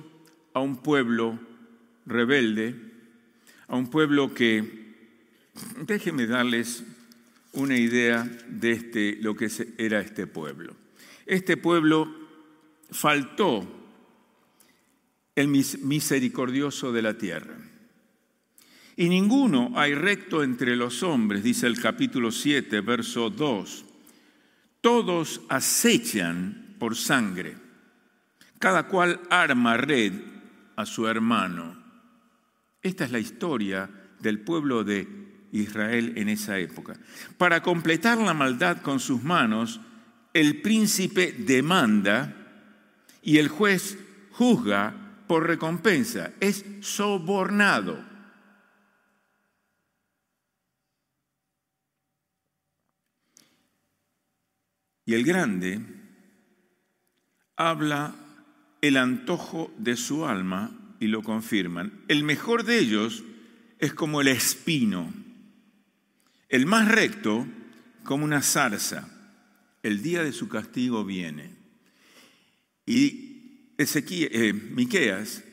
a 0.52 0.60
un 0.62 0.78
pueblo 0.78 1.40
rebelde, 2.08 2.74
a 3.68 3.76
un 3.76 3.92
pueblo 3.92 4.34
que, 4.34 4.96
déjenme 5.86 6.26
darles 6.26 6.84
una 7.54 7.78
idea 7.78 8.24
de 8.48 8.72
este, 8.72 9.18
lo 9.22 9.36
que 9.36 9.48
era 9.78 10.00
este 10.00 10.26
pueblo. 10.26 10.74
Este 11.28 11.56
pueblo 11.56 12.12
faltó 12.90 13.68
el 15.36 15.50
misericordioso 15.50 16.92
de 16.92 17.02
la 17.04 17.16
tierra. 17.16 17.60
Y 18.98 19.08
ninguno 19.08 19.72
hay 19.76 19.94
recto 19.94 20.42
entre 20.42 20.76
los 20.76 21.04
hombres, 21.04 21.44
dice 21.44 21.68
el 21.68 21.80
capítulo 21.80 22.32
7, 22.32 22.82
verso 22.82 23.30
2. 23.30 23.86
Todos 24.82 25.42
acechan 25.48 26.76
por 26.80 26.96
sangre 26.96 27.65
cada 28.66 28.88
cual 28.88 29.22
arma 29.30 29.78
red 29.78 30.12
a 30.76 30.88
su 30.88 31.08
hermano. 31.08 31.78
Esta 32.82 33.06
es 33.06 33.12
la 33.12 33.20
historia 33.20 33.88
del 34.20 34.40
pueblo 34.40 34.84
de 34.84 35.08
Israel 35.52 36.14
en 36.16 36.30
esa 36.30 36.58
época. 36.58 36.98
Para 37.38 37.62
completar 37.62 38.18
la 38.18 38.34
maldad 38.34 38.82
con 38.82 39.00
sus 39.00 39.22
manos, 39.22 39.82
el 40.34 40.64
príncipe 40.64 41.32
demanda 41.32 42.34
y 43.22 43.38
el 43.38 43.50
juez 43.50 44.00
juzga 44.32 44.96
por 45.28 45.46
recompensa. 45.46 46.32
Es 46.40 46.66
sobornado. 46.82 48.04
Y 55.06 55.14
el 55.14 55.24
grande 55.24 55.82
habla 57.56 58.16
el 58.88 58.98
antojo 58.98 59.74
de 59.80 59.98
su 59.98 60.26
alma 60.26 60.96
y 61.00 61.08
lo 61.08 61.24
confirman. 61.24 62.04
El 62.08 62.24
mejor 62.24 62.66
de 62.66 62.78
ellos 62.78 63.24
es 63.80 63.94
como 63.94 64.22
el 64.22 64.28
espino. 64.28 65.12
El 66.50 66.68
más 66.68 66.88
recto, 66.88 67.48
como 68.04 68.26
una 68.26 68.44
zarza, 68.44 69.10
el 69.82 70.04
día 70.04 70.24
de 70.24 70.32
su 70.32 70.48
castigo 70.48 71.04
viene. 71.04 71.50
Y 72.86 73.72
Ezequiel, 73.80 74.30
eh, 74.32 74.54
Miqueas 74.54 75.44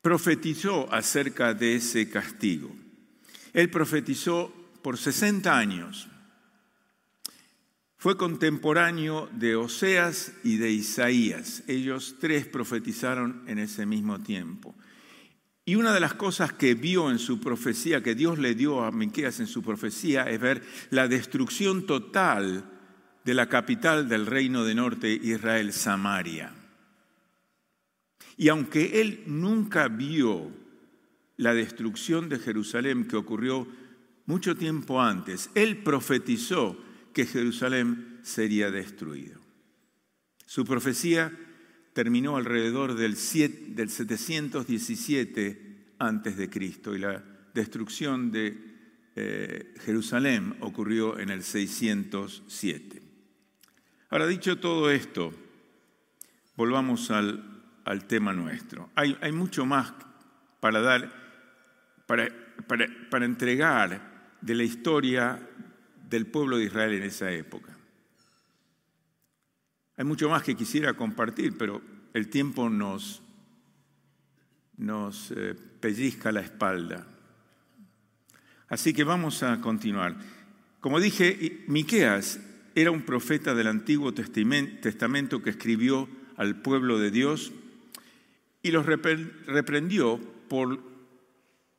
profetizó 0.00 0.90
acerca 0.92 1.52
de 1.52 1.76
ese 1.76 2.08
castigo. 2.08 2.74
Él 3.52 3.68
profetizó 3.68 4.50
por 4.82 4.96
60 4.96 5.58
años. 5.58 6.08
Fue 8.06 8.16
contemporáneo 8.16 9.28
de 9.32 9.56
Oseas 9.56 10.32
y 10.44 10.58
de 10.58 10.70
Isaías. 10.70 11.64
Ellos 11.66 12.14
tres 12.20 12.46
profetizaron 12.46 13.42
en 13.48 13.58
ese 13.58 13.84
mismo 13.84 14.20
tiempo. 14.20 14.76
Y 15.64 15.74
una 15.74 15.92
de 15.92 15.98
las 15.98 16.14
cosas 16.14 16.52
que 16.52 16.76
vio 16.76 17.10
en 17.10 17.18
su 17.18 17.40
profecía, 17.40 18.04
que 18.04 18.14
Dios 18.14 18.38
le 18.38 18.54
dio 18.54 18.84
a 18.84 18.92
Miqueas 18.92 19.40
en 19.40 19.48
su 19.48 19.60
profecía, 19.60 20.30
es 20.30 20.38
ver 20.38 20.62
la 20.90 21.08
destrucción 21.08 21.84
total 21.84 22.70
de 23.24 23.34
la 23.34 23.48
capital 23.48 24.08
del 24.08 24.26
reino 24.26 24.62
de 24.62 24.76
norte, 24.76 25.10
Israel, 25.10 25.72
Samaria. 25.72 26.54
Y 28.36 28.50
aunque 28.50 29.00
él 29.00 29.24
nunca 29.26 29.88
vio 29.88 30.52
la 31.38 31.54
destrucción 31.54 32.28
de 32.28 32.38
Jerusalén 32.38 33.08
que 33.08 33.16
ocurrió 33.16 33.66
mucho 34.26 34.54
tiempo 34.54 35.02
antes, 35.02 35.50
él 35.56 35.78
profetizó 35.78 36.85
que 37.16 37.24
Jerusalén 37.24 38.20
sería 38.20 38.70
destruido. 38.70 39.40
Su 40.44 40.66
profecía 40.66 41.32
terminó 41.94 42.36
alrededor 42.36 42.94
del, 42.94 43.16
717 43.16 45.94
antes 45.98 46.36
de 46.36 46.50
Cristo 46.50 46.94
y 46.94 46.98
la 46.98 47.24
destrucción 47.54 48.30
de 48.30 48.58
eh, 49.16 49.72
Jerusalén 49.82 50.58
ocurrió 50.60 51.18
en 51.18 51.30
el 51.30 51.42
607. 51.42 53.00
Ahora, 54.10 54.26
dicho 54.26 54.58
todo 54.58 54.90
esto, 54.90 55.32
volvamos 56.54 57.10
al, 57.10 57.62
al 57.86 58.06
tema 58.06 58.34
nuestro. 58.34 58.90
Hay, 58.94 59.16
hay, 59.22 59.32
mucho 59.32 59.64
más 59.64 59.90
para 60.60 60.82
dar, 60.82 61.10
para, 62.06 62.28
para, 62.66 62.86
para 63.08 63.24
entregar 63.24 64.34
de 64.42 64.54
la 64.54 64.64
historia 64.64 65.45
del 66.16 66.26
pueblo 66.26 66.56
de 66.56 66.64
Israel 66.64 66.94
en 66.94 67.02
esa 67.02 67.30
época. 67.30 67.76
Hay 69.98 70.04
mucho 70.04 70.30
más 70.30 70.42
que 70.42 70.56
quisiera 70.56 70.94
compartir, 70.94 71.56
pero 71.58 71.82
el 72.14 72.28
tiempo 72.28 72.70
nos, 72.70 73.22
nos 74.78 75.30
eh, 75.30 75.54
pellizca 75.80 76.32
la 76.32 76.40
espalda. 76.40 77.06
Así 78.68 78.94
que 78.94 79.04
vamos 79.04 79.42
a 79.42 79.60
continuar. 79.60 80.16
Como 80.80 81.00
dije, 81.00 81.64
Miqueas 81.68 82.40
era 82.74 82.90
un 82.90 83.02
profeta 83.02 83.54
del 83.54 83.66
Antiguo 83.66 84.12
Testamento 84.12 85.42
que 85.42 85.50
escribió 85.50 86.08
al 86.36 86.56
pueblo 86.56 86.98
de 86.98 87.10
Dios 87.10 87.52
y 88.62 88.70
los 88.70 88.86
reprendió 88.86 90.18
por 90.48 90.80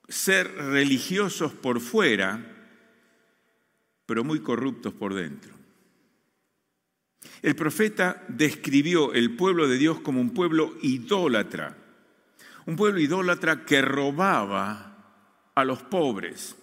ser 0.07 0.51
religiosos 0.53 1.53
por 1.53 1.81
fuera, 1.81 2.56
pero 4.07 4.23
muy 4.23 4.39
corruptos 4.39 4.93
por 4.93 5.13
dentro. 5.13 5.53
El 7.41 7.55
profeta 7.55 8.23
describió 8.29 9.13
el 9.13 9.35
pueblo 9.35 9.67
de 9.67 9.77
Dios 9.77 9.99
como 9.99 10.21
un 10.21 10.33
pueblo 10.33 10.75
idólatra, 10.81 11.77
un 12.65 12.75
pueblo 12.75 12.99
idólatra 12.99 13.65
que 13.65 13.81
robaba 13.81 15.51
a 15.53 15.65
los 15.65 15.83
pobres, 15.83 16.55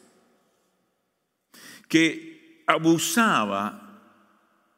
que 1.87 2.65
abusaba 2.67 4.01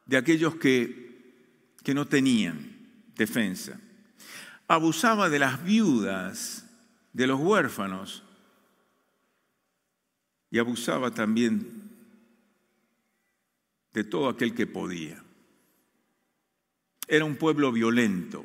de 0.05 0.17
aquellos 0.17 0.57
que, 0.57 1.73
que 1.83 1.95
no 1.95 2.07
tenían 2.07 2.77
defensa, 3.15 3.81
abusaba 4.67 5.29
de 5.29 5.39
las 5.39 5.65
viudas, 5.65 6.67
de 7.13 7.27
los 7.29 7.41
huérfanos, 7.41 8.25
y 10.51 10.59
abusaba 10.59 11.13
también 11.13 11.86
de 13.97 14.05
todo 14.05 14.29
aquel 14.29 14.55
que 14.55 14.67
podía. 14.67 15.25
Era 17.09 17.25
un 17.25 17.37
pueblo 17.37 17.73
violento, 17.73 18.45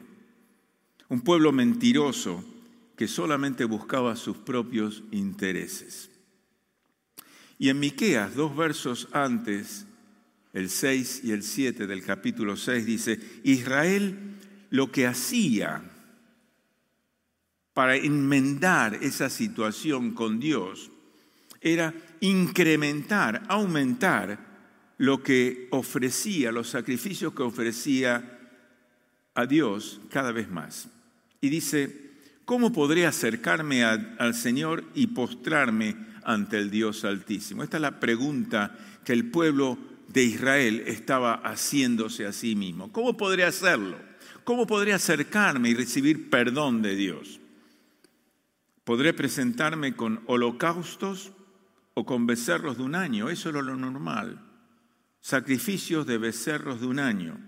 un 1.10 1.20
pueblo 1.20 1.52
mentiroso 1.52 2.42
que 2.96 3.10
solamente 3.10 3.66
buscaba 3.66 4.16
sus 4.16 4.38
propios 4.38 5.04
intereses. 5.12 6.10
Y 7.60 7.68
en 7.68 7.82
Miqueas, 7.82 8.34
dos 8.34 8.56
versos 8.56 9.10
antes, 9.12 9.86
el 10.54 10.70
6 10.70 11.26
y 11.26 11.32
el 11.32 11.44
7 11.44 11.86
del 11.86 12.02
capítulo 12.02 12.56
6 12.56 12.86
dice, 12.86 13.20
Israel 13.44 14.38
lo 14.70 14.90
que 14.90 15.06
hacía 15.06 15.84
para 17.74 17.98
enmendar 17.98 18.96
esa 19.02 19.30
situación 19.30 20.14
con 20.14 20.40
Dios 20.40 20.92
era 21.60 21.94
incrementar, 22.22 23.44
aumentar 23.50 24.51
lo 25.02 25.24
que 25.24 25.68
ofrecía, 25.72 26.52
los 26.52 26.70
sacrificios 26.70 27.34
que 27.34 27.42
ofrecía 27.42 28.38
a 29.34 29.48
Dios 29.48 30.00
cada 30.12 30.32
vez 30.32 30.48
más. 30.48 30.90
Y 31.42 31.50
dice, 31.50 32.12
¿cómo 32.46 32.72
podré 32.72 33.08
acercarme 33.08 33.84
al 33.84 34.36
Señor 34.36 34.84
y 34.94 35.08
postrarme 35.08 35.96
ante 36.24 36.60
el 36.60 36.70
Dios 36.70 37.04
Altísimo? 37.04 37.64
Esta 37.64 37.78
es 37.78 37.82
la 37.82 38.00
pregunta 38.00 38.78
que 39.04 39.14
el 39.14 39.32
pueblo 39.32 39.80
de 40.08 40.22
Israel 40.24 40.84
estaba 40.86 41.42
haciéndose 41.46 42.28
a 42.28 42.32
sí 42.32 42.56
mismo. 42.56 42.92
¿Cómo 42.92 43.18
podré 43.18 43.44
hacerlo? 43.44 43.98
¿Cómo 44.44 44.68
podré 44.68 44.94
acercarme 44.94 45.70
y 45.70 45.74
recibir 45.74 46.30
perdón 46.30 46.84
de 46.84 46.96
Dios? 46.96 47.40
¿Podré 48.84 49.14
presentarme 49.14 49.96
con 49.96 50.22
holocaustos 50.28 51.32
o 51.96 52.06
con 52.06 52.28
becerros 52.28 52.78
de 52.78 52.84
un 52.84 52.94
año? 52.94 53.32
Eso 53.32 53.50
era 53.50 53.64
lo 53.64 53.76
normal. 53.76 54.51
Sacrificios 55.22 56.06
de 56.06 56.18
becerros 56.18 56.82
de 56.82 56.88
un 56.88 57.00
año. 57.00 57.40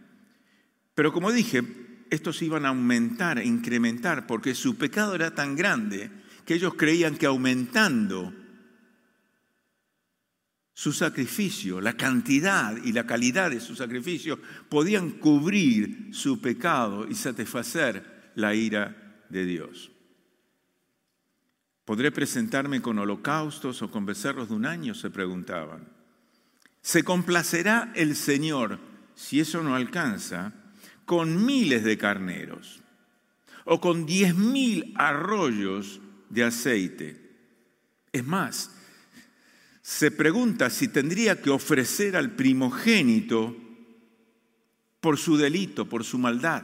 Pero 0.95 1.11
como 1.11 1.31
dije, 1.31 1.61
estos 2.09 2.41
iban 2.41 2.65
a 2.65 2.69
aumentar, 2.69 3.39
a 3.39 3.43
incrementar, 3.43 4.27
porque 4.27 4.55
su 4.55 4.77
pecado 4.77 5.15
era 5.15 5.33
tan 5.33 5.55
grande 5.55 6.11
que 6.45 6.53
ellos 6.53 6.75
creían 6.75 7.17
que 7.17 7.25
aumentando 7.25 8.33
su 10.73 10.91
sacrificio, 10.91 11.79
la 11.81 11.95
cantidad 11.95 12.75
y 12.83 12.91
la 12.91 13.05
calidad 13.05 13.51
de 13.51 13.59
su 13.59 13.75
sacrificio, 13.75 14.39
podían 14.69 15.11
cubrir 15.11 16.09
su 16.11 16.41
pecado 16.41 17.07
y 17.07 17.15
satisfacer 17.15 18.31
la 18.35 18.55
ira 18.55 19.25
de 19.29 19.45
Dios. 19.45 19.91
¿Podré 21.85 22.11
presentarme 22.11 22.81
con 22.81 22.97
holocaustos 22.97 23.81
o 23.81 23.91
con 23.91 24.05
becerros 24.05 24.49
de 24.49 24.55
un 24.55 24.65
año? 24.65 24.95
se 24.95 25.09
preguntaban. 25.09 25.92
¿Se 26.83 27.03
complacerá 27.03 27.93
el 27.95 28.13
Señor, 28.17 28.77
si 29.15 29.39
eso 29.39 29.63
no 29.63 29.73
alcanza, 29.73 30.53
con 31.05 31.45
miles 31.45 31.83
de 31.85 31.97
carneros 31.97 32.81
o 33.63 33.79
con 33.79 34.05
diez 34.05 34.35
mil 34.35 34.93
arroyos 34.97 36.01
de 36.29 36.43
aceite? 36.43 37.37
Es 38.11 38.25
más, 38.25 38.75
se 39.81 40.11
pregunta 40.11 40.69
si 40.69 40.89
tendría 40.89 41.41
que 41.41 41.49
ofrecer 41.49 42.17
al 42.17 42.31
primogénito 42.31 43.55
por 44.99 45.17
su 45.17 45.37
delito, 45.37 45.87
por 45.87 46.03
su 46.03 46.17
maldad, 46.17 46.63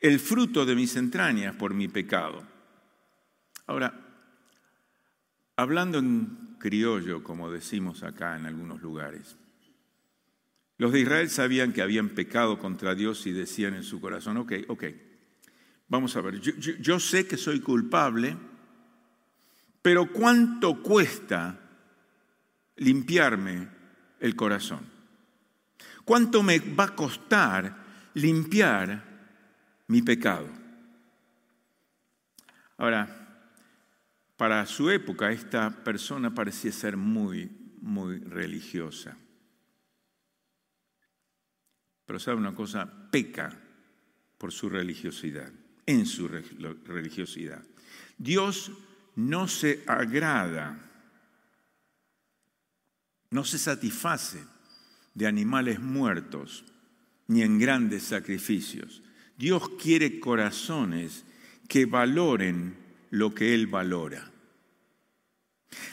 el 0.00 0.20
fruto 0.20 0.66
de 0.66 0.74
mis 0.74 0.96
entrañas 0.96 1.56
por 1.56 1.72
mi 1.72 1.88
pecado. 1.88 2.46
Ahora, 3.66 3.98
hablando 5.56 5.98
en 5.98 6.45
criollo, 6.58 7.22
como 7.22 7.50
decimos 7.50 8.02
acá 8.02 8.36
en 8.36 8.46
algunos 8.46 8.82
lugares, 8.82 9.36
los 10.78 10.92
de 10.92 11.00
Israel 11.00 11.30
sabían 11.30 11.72
que 11.72 11.82
habían 11.82 12.10
pecado 12.10 12.58
contra 12.58 12.94
Dios 12.94 13.26
y 13.26 13.32
decían 13.32 13.74
en 13.74 13.82
su 13.82 14.00
corazón, 14.00 14.36
ok, 14.36 14.52
ok, 14.68 14.84
vamos 15.88 16.16
a 16.16 16.20
ver, 16.20 16.40
yo, 16.40 17.00
sé 17.00 17.26
que 17.26 17.36
soy 17.36 17.60
culpable, 17.60 18.36
pero 19.80 20.12
¿cuánto 20.12 20.82
cuesta 20.82 21.58
limpiarme 22.76 23.68
el 24.20 24.36
corazón? 24.36 24.80
¿Cuánto 26.04 26.42
me 26.42 26.58
va 26.58 26.84
a 26.84 26.94
costar 26.94 27.84
limpiar 28.14 29.02
mi 29.88 30.02
pecado? 30.02 30.48
Ahora, 32.76 33.25
para 34.36 34.64
su 34.66 34.90
época 34.90 35.32
esta 35.32 35.70
persona 35.84 36.34
parecía 36.34 36.72
ser 36.72 36.96
muy, 36.96 37.50
muy 37.80 38.18
religiosa. 38.18 39.16
Pero 42.04 42.18
sabe 42.18 42.36
una 42.36 42.54
cosa, 42.54 43.10
peca 43.10 43.58
por 44.38 44.52
su 44.52 44.68
religiosidad, 44.68 45.50
en 45.86 46.06
su 46.06 46.28
religiosidad. 46.28 47.62
Dios 48.18 48.70
no 49.16 49.48
se 49.48 49.82
agrada 49.86 50.86
no 53.30 53.44
se 53.44 53.58
satisface 53.58 54.44
de 55.14 55.26
animales 55.26 55.80
muertos 55.80 56.64
ni 57.26 57.42
en 57.42 57.58
grandes 57.58 58.04
sacrificios. 58.04 59.02
Dios 59.36 59.68
quiere 59.82 60.20
corazones 60.20 61.24
que 61.68 61.86
valoren 61.86 62.76
lo 63.16 63.34
que 63.34 63.54
Él 63.54 63.66
valora. 63.66 64.30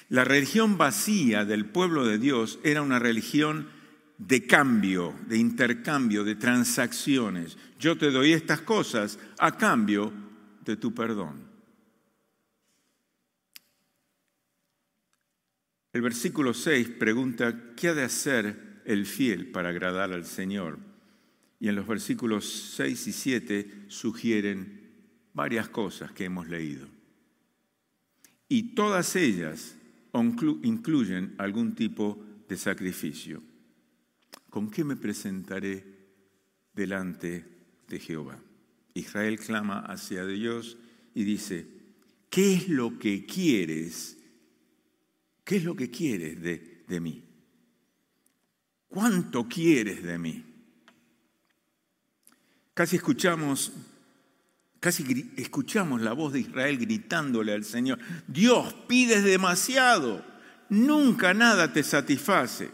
La 0.09 0.23
religión 0.23 0.77
vacía 0.77 1.45
del 1.45 1.65
pueblo 1.65 2.05
de 2.05 2.17
Dios 2.17 2.59
era 2.63 2.81
una 2.81 2.99
religión 2.99 3.69
de 4.17 4.45
cambio, 4.45 5.15
de 5.27 5.37
intercambio, 5.37 6.23
de 6.23 6.35
transacciones. 6.35 7.57
Yo 7.79 7.97
te 7.97 8.11
doy 8.11 8.33
estas 8.33 8.61
cosas 8.61 9.19
a 9.39 9.57
cambio 9.57 10.13
de 10.63 10.75
tu 10.75 10.93
perdón. 10.93 11.51
El 15.93 16.01
versículo 16.01 16.53
6 16.53 16.89
pregunta, 16.99 17.73
¿qué 17.75 17.89
ha 17.89 17.93
de 17.93 18.03
hacer 18.03 18.81
el 18.85 19.05
fiel 19.05 19.51
para 19.51 19.69
agradar 19.69 20.11
al 20.11 20.25
Señor? 20.25 20.79
Y 21.59 21.69
en 21.69 21.75
los 21.75 21.87
versículos 21.87 22.73
6 22.75 23.07
y 23.07 23.13
7 23.13 23.85
sugieren 23.87 24.83
varias 25.33 25.69
cosas 25.69 26.11
que 26.11 26.25
hemos 26.25 26.47
leído. 26.47 26.92
Y 28.53 28.75
todas 28.75 29.15
ellas 29.15 29.75
incluyen 30.13 31.33
algún 31.39 31.73
tipo 31.73 32.23
de 32.47 32.55
sacrificio. 32.55 33.41
¿Con 34.47 34.69
qué 34.69 34.83
me 34.83 34.95
presentaré 34.95 35.83
delante 36.71 37.45
de 37.87 37.99
Jehová? 37.99 38.39
Israel 38.93 39.39
clama 39.39 39.79
hacia 39.79 40.23
Dios 40.27 40.77
y 41.15 41.23
dice, 41.23 41.65
¿qué 42.29 42.53
es 42.53 42.69
lo 42.69 42.99
que 42.99 43.25
quieres? 43.25 44.19
¿Qué 45.43 45.55
es 45.55 45.63
lo 45.63 45.75
que 45.75 45.89
quieres 45.89 46.39
de, 46.39 46.83
de 46.87 46.99
mí? 46.99 47.23
¿Cuánto 48.87 49.47
quieres 49.47 50.03
de 50.03 50.19
mí? 50.19 50.45
Casi 52.75 52.97
escuchamos, 52.97 53.73
casi 54.83 55.31
escuchamos 55.37 56.01
la 56.01 56.11
voz 56.11 56.33
de 56.33 56.41
Israel 56.41 56.77
gritándole 56.77 57.53
al 57.53 57.63
Señor, 57.63 57.99
Dios, 58.27 58.75
pides 58.85 59.23
demasiado, 59.23 60.25
nunca 60.67 61.33
nada 61.33 61.71
te 61.71 61.83
satisface. 61.83 62.69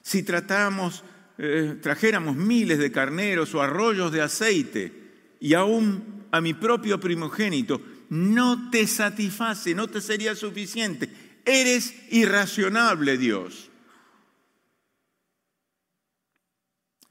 Si 0.00 0.22
tratáramos, 0.22 1.04
eh, 1.36 1.78
trajéramos 1.82 2.36
miles 2.36 2.78
de 2.78 2.90
carneros 2.90 3.54
o 3.54 3.60
arroyos 3.60 4.12
de 4.12 4.22
aceite 4.22 5.36
y 5.38 5.52
aún 5.52 6.24
a 6.30 6.40
mi 6.40 6.54
propio 6.54 6.98
primogénito, 6.98 7.82
no 8.08 8.70
te 8.70 8.86
satisface, 8.86 9.74
no 9.74 9.88
te 9.88 10.00
sería 10.00 10.34
suficiente. 10.34 11.10
Eres 11.44 11.94
irracionable, 12.12 13.18
Dios. 13.18 13.70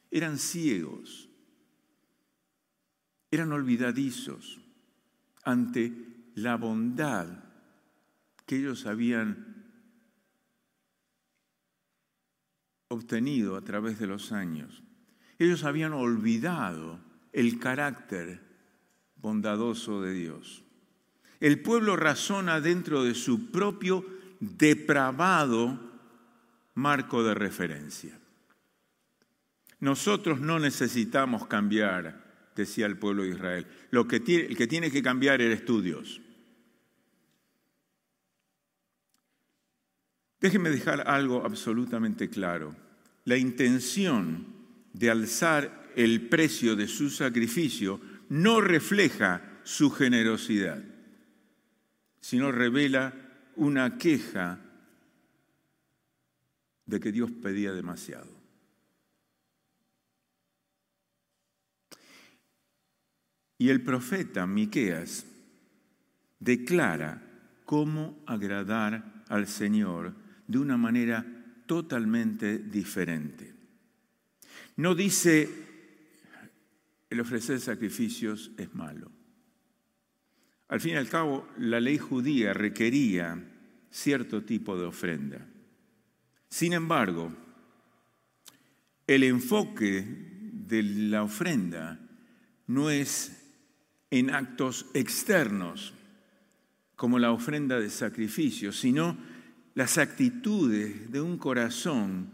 Eran 0.10 0.40
ciegos, 0.40 1.30
eran 3.32 3.52
olvidadizos 3.52 4.60
ante 5.44 5.94
la 6.36 6.58
bondad 6.58 7.28
que 8.46 8.58
ellos 8.58 8.86
habían 8.86 9.56
obtenido 12.90 13.56
a 13.56 13.62
través 13.62 14.00
de 14.00 14.08
los 14.08 14.32
años. 14.32 14.84
Ellos 15.40 15.64
habían 15.64 15.94
olvidado 15.94 17.00
el 17.34 17.60
carácter 17.60 18.42
bondadoso 19.18 20.02
de 20.02 20.14
Dios. 20.14 20.64
El 21.40 21.62
pueblo 21.62 21.96
razona 21.96 22.62
dentro 22.62 23.04
de 23.04 23.14
su 23.14 23.52
propio 23.52 24.06
depravado 24.40 25.80
marco 26.76 27.24
de 27.24 27.34
referencia. 27.34 28.18
Nosotros 29.80 30.40
no 30.40 30.60
necesitamos 30.60 31.48
cambiar, 31.48 32.25
decía 32.56 32.86
el 32.86 32.98
pueblo 32.98 33.24
de 33.24 33.30
Israel. 33.30 33.68
Lo 33.92 34.08
que 34.08 34.18
el 34.18 34.56
que 34.56 34.68
tiene 34.68 34.92
que 34.92 35.04
cambiar 35.04 35.42
eres 35.42 35.66
tú, 35.66 35.82
Dios. 35.82 36.22
Déjeme 40.40 40.70
dejar 40.70 41.08
algo 41.08 41.44
absolutamente 41.46 42.30
claro. 42.30 42.76
La 43.24 43.38
intención 43.38 44.46
de 44.94 45.10
alzar 45.10 45.92
el 45.96 46.28
precio 46.28 46.76
de 46.76 46.88
su 46.88 47.10
sacrificio 47.10 48.00
no 48.30 48.62
refleja 48.62 49.42
su 49.64 49.90
generosidad, 49.90 50.84
sino 52.20 52.52
revela 52.52 53.14
una 53.56 53.98
queja 53.98 54.60
de 56.86 57.00
que 57.00 57.12
Dios 57.12 57.32
pedía 57.42 57.72
demasiado. 57.74 58.35
Y 63.58 63.70
el 63.70 63.82
profeta 63.82 64.46
Miqueas 64.46 65.26
declara 66.40 67.22
cómo 67.66 68.22
agradar 68.26 69.24
al 69.30 69.48
Señor 69.48 70.14
de 70.48 70.58
una 70.58 70.78
manera 70.78 71.26
totalmente 71.66 72.60
diferente. 72.60 73.54
No 74.78 74.94
dice 74.94 75.50
el 77.10 77.20
ofrecer 77.20 77.60
sacrificios 77.60 78.52
es 78.58 78.74
malo. 78.74 79.12
Al 80.68 80.82
fin 80.82 80.94
y 80.94 80.98
al 80.98 81.08
cabo, 81.08 81.48
la 81.58 81.80
ley 81.80 81.98
judía 81.98 82.54
requería 82.54 83.42
cierto 83.90 84.44
tipo 84.44 84.78
de 84.78 84.86
ofrenda. 84.86 85.48
Sin 86.50 86.74
embargo, 86.74 87.32
el 89.08 89.24
enfoque 89.24 90.04
de 90.52 90.84
la 90.84 91.24
ofrenda 91.24 92.00
no 92.68 92.90
es 92.90 93.45
en 94.20 94.30
actos 94.30 94.86
externos, 94.94 95.94
como 96.96 97.20
la 97.20 97.34
ofrenda 97.34 97.80
de 97.82 97.90
sacrificio, 97.90 98.72
sino 98.72 99.18
las 99.74 99.98
actitudes 99.98 101.12
de 101.12 101.20
un 101.20 101.38
corazón 101.38 102.30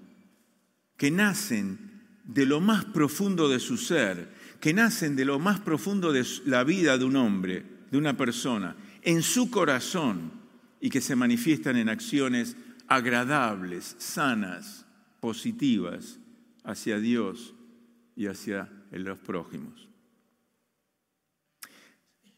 que 0.96 1.10
nacen 1.10 1.80
de 2.24 2.46
lo 2.46 2.62
más 2.62 2.86
profundo 2.86 3.50
de 3.50 3.60
su 3.60 3.78
ser, 3.78 4.30
que 4.60 4.76
nacen 4.76 5.16
de 5.16 5.26
lo 5.26 5.40
más 5.40 5.60
profundo 5.60 6.14
de 6.14 6.24
la 6.46 6.64
vida 6.64 7.00
de 7.00 7.06
un 7.06 7.16
hombre, 7.16 7.66
de 7.90 7.98
una 7.98 8.16
persona, 8.16 8.76
en 9.02 9.24
su 9.24 9.50
corazón 9.50 10.32
y 10.80 10.92
que 10.92 11.02
se 11.02 11.16
manifiestan 11.16 11.78
en 11.78 11.90
acciones 11.90 12.56
agradables, 12.88 13.96
sanas, 13.98 14.86
positivas 15.20 16.20
hacia 16.64 17.00
Dios 17.00 17.56
y 18.16 18.28
hacia 18.28 18.70
los 18.92 19.18
prójimos. 19.18 19.91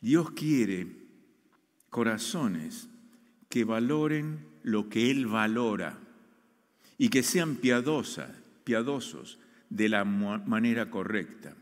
Dios 0.04 0.32
quiere 0.32 0.86
corazones 1.90 2.90
que 3.48 3.64
valoren 3.64 4.46
lo 4.62 4.90
que 4.90 5.10
Él 5.10 5.28
valora 5.28 5.98
y 6.98 7.08
que 7.08 7.24
sean 7.24 7.56
piadosas, 7.56 8.30
piadosos 8.66 9.40
de 9.70 9.88
la 9.88 10.04
manera 10.04 10.90
correcta, 10.90 11.56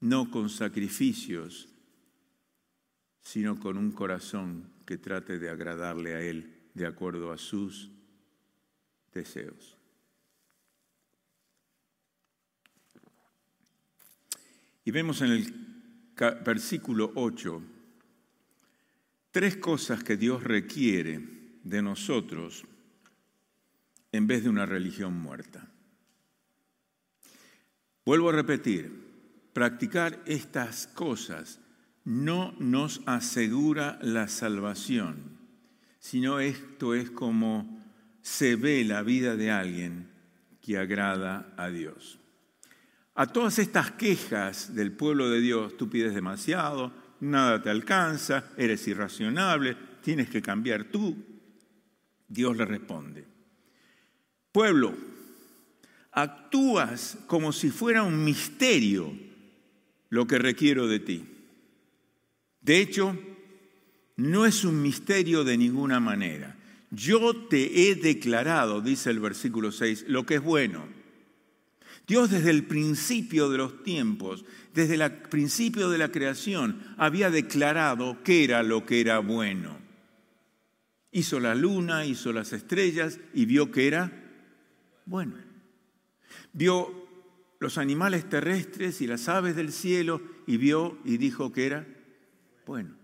no 0.00 0.30
con 0.30 0.48
sacrificios, 0.48 1.68
sino 3.20 3.60
con 3.60 3.76
un 3.76 3.92
corazón 3.92 4.72
que 4.86 4.96
trate 4.96 5.38
de 5.38 5.50
agradarle 5.50 6.14
a 6.14 6.22
Él 6.22 6.70
de 6.72 6.86
acuerdo 6.86 7.32
a 7.32 7.36
sus 7.36 7.90
deseos. 9.12 9.76
Y 14.86 14.90
vemos 14.90 15.20
en 15.20 15.32
el 15.32 15.65
versículo 16.16 17.12
8 17.14 17.76
tres 19.36 19.58
cosas 19.58 20.02
que 20.02 20.16
Dios 20.16 20.42
requiere 20.42 21.20
de 21.62 21.82
nosotros 21.82 22.64
en 24.10 24.26
vez 24.26 24.42
de 24.42 24.48
una 24.48 24.64
religión 24.64 25.12
muerta. 25.12 25.68
Vuelvo 28.06 28.30
a 28.30 28.32
repetir, 28.32 28.90
practicar 29.52 30.22
estas 30.24 30.86
cosas 30.86 31.60
no 32.06 32.54
nos 32.60 33.02
asegura 33.04 33.98
la 34.00 34.28
salvación, 34.28 35.36
sino 35.98 36.40
esto 36.40 36.94
es 36.94 37.10
como 37.10 37.84
se 38.22 38.56
ve 38.56 38.84
la 38.84 39.02
vida 39.02 39.36
de 39.36 39.50
alguien 39.50 40.08
que 40.62 40.78
agrada 40.78 41.52
a 41.58 41.68
Dios. 41.68 42.18
A 43.16 43.26
todas 43.26 43.58
estas 43.58 43.92
quejas 43.92 44.74
del 44.74 44.92
pueblo 44.92 45.30
de 45.30 45.40
Dios, 45.40 45.76
tú 45.78 45.88
pides 45.88 46.14
demasiado, 46.14 46.92
nada 47.20 47.62
te 47.62 47.70
alcanza, 47.70 48.50
eres 48.58 48.86
irracionable, 48.86 49.74
tienes 50.02 50.28
que 50.28 50.42
cambiar 50.42 50.84
tú. 50.84 51.16
Dios 52.28 52.56
le 52.56 52.66
responde, 52.66 53.24
pueblo, 54.52 54.94
actúas 56.12 57.18
como 57.26 57.52
si 57.52 57.70
fuera 57.70 58.02
un 58.02 58.22
misterio 58.22 59.12
lo 60.10 60.26
que 60.26 60.38
requiero 60.38 60.86
de 60.86 61.00
ti. 61.00 61.24
De 62.60 62.80
hecho, 62.80 63.16
no 64.16 64.44
es 64.44 64.64
un 64.64 64.82
misterio 64.82 65.42
de 65.42 65.56
ninguna 65.56 66.00
manera. 66.00 66.56
Yo 66.90 67.34
te 67.48 67.88
he 67.88 67.94
declarado, 67.94 68.80
dice 68.80 69.08
el 69.10 69.20
versículo 69.20 69.72
6, 69.72 70.06
lo 70.08 70.26
que 70.26 70.34
es 70.34 70.42
bueno. 70.42 70.95
Dios 72.06 72.30
desde 72.30 72.50
el 72.50 72.64
principio 72.64 73.50
de 73.50 73.58
los 73.58 73.82
tiempos, 73.82 74.44
desde 74.72 74.94
el 74.94 75.12
principio 75.12 75.90
de 75.90 75.98
la 75.98 76.12
creación, 76.12 76.80
había 76.96 77.30
declarado 77.30 78.22
qué 78.22 78.44
era 78.44 78.62
lo 78.62 78.86
que 78.86 79.00
era 79.00 79.18
bueno. 79.18 79.76
Hizo 81.10 81.40
la 81.40 81.54
luna, 81.54 82.04
hizo 82.04 82.32
las 82.32 82.52
estrellas 82.52 83.18
y 83.34 83.46
vio 83.46 83.72
que 83.72 83.88
era 83.88 84.12
bueno. 85.04 85.34
Vio 86.52 87.06
los 87.58 87.78
animales 87.78 88.28
terrestres 88.28 89.00
y 89.00 89.06
las 89.06 89.28
aves 89.28 89.56
del 89.56 89.72
cielo 89.72 90.20
y 90.46 90.58
vio 90.58 90.98
y 91.04 91.16
dijo 91.16 91.52
que 91.52 91.66
era 91.66 91.86
bueno. 92.66 92.94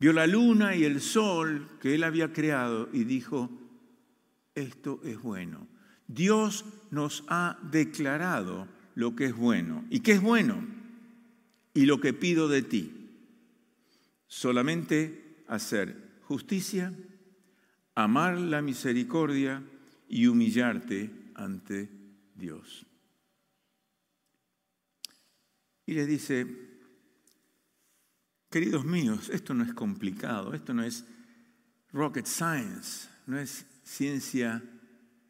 Vio 0.00 0.12
la 0.12 0.26
luna 0.26 0.74
y 0.74 0.84
el 0.84 1.00
sol 1.00 1.68
que 1.80 1.94
él 1.94 2.02
había 2.02 2.32
creado 2.32 2.88
y 2.92 3.04
dijo, 3.04 3.50
esto 4.54 5.00
es 5.04 5.20
bueno. 5.20 5.68
Dios 6.08 6.64
nos 6.90 7.24
ha 7.28 7.58
declarado 7.70 8.68
lo 8.94 9.14
que 9.16 9.26
es 9.26 9.36
bueno. 9.36 9.84
¿Y 9.90 10.00
qué 10.00 10.12
es 10.12 10.20
bueno? 10.20 10.66
Y 11.74 11.86
lo 11.86 12.00
que 12.00 12.12
pido 12.12 12.48
de 12.48 12.62
ti. 12.62 12.92
Solamente 14.26 15.44
hacer 15.48 16.20
justicia, 16.22 16.92
amar 17.94 18.38
la 18.38 18.62
misericordia 18.62 19.62
y 20.08 20.26
humillarte 20.26 21.10
ante 21.34 21.88
Dios. 22.34 22.86
Y 25.86 25.94
le 25.94 26.06
dice, 26.06 26.46
queridos 28.48 28.84
míos, 28.84 29.28
esto 29.30 29.54
no 29.54 29.64
es 29.64 29.74
complicado, 29.74 30.54
esto 30.54 30.72
no 30.72 30.84
es 30.84 31.04
rocket 31.92 32.26
science, 32.26 33.08
no 33.26 33.38
es 33.38 33.66
ciencia 33.82 34.62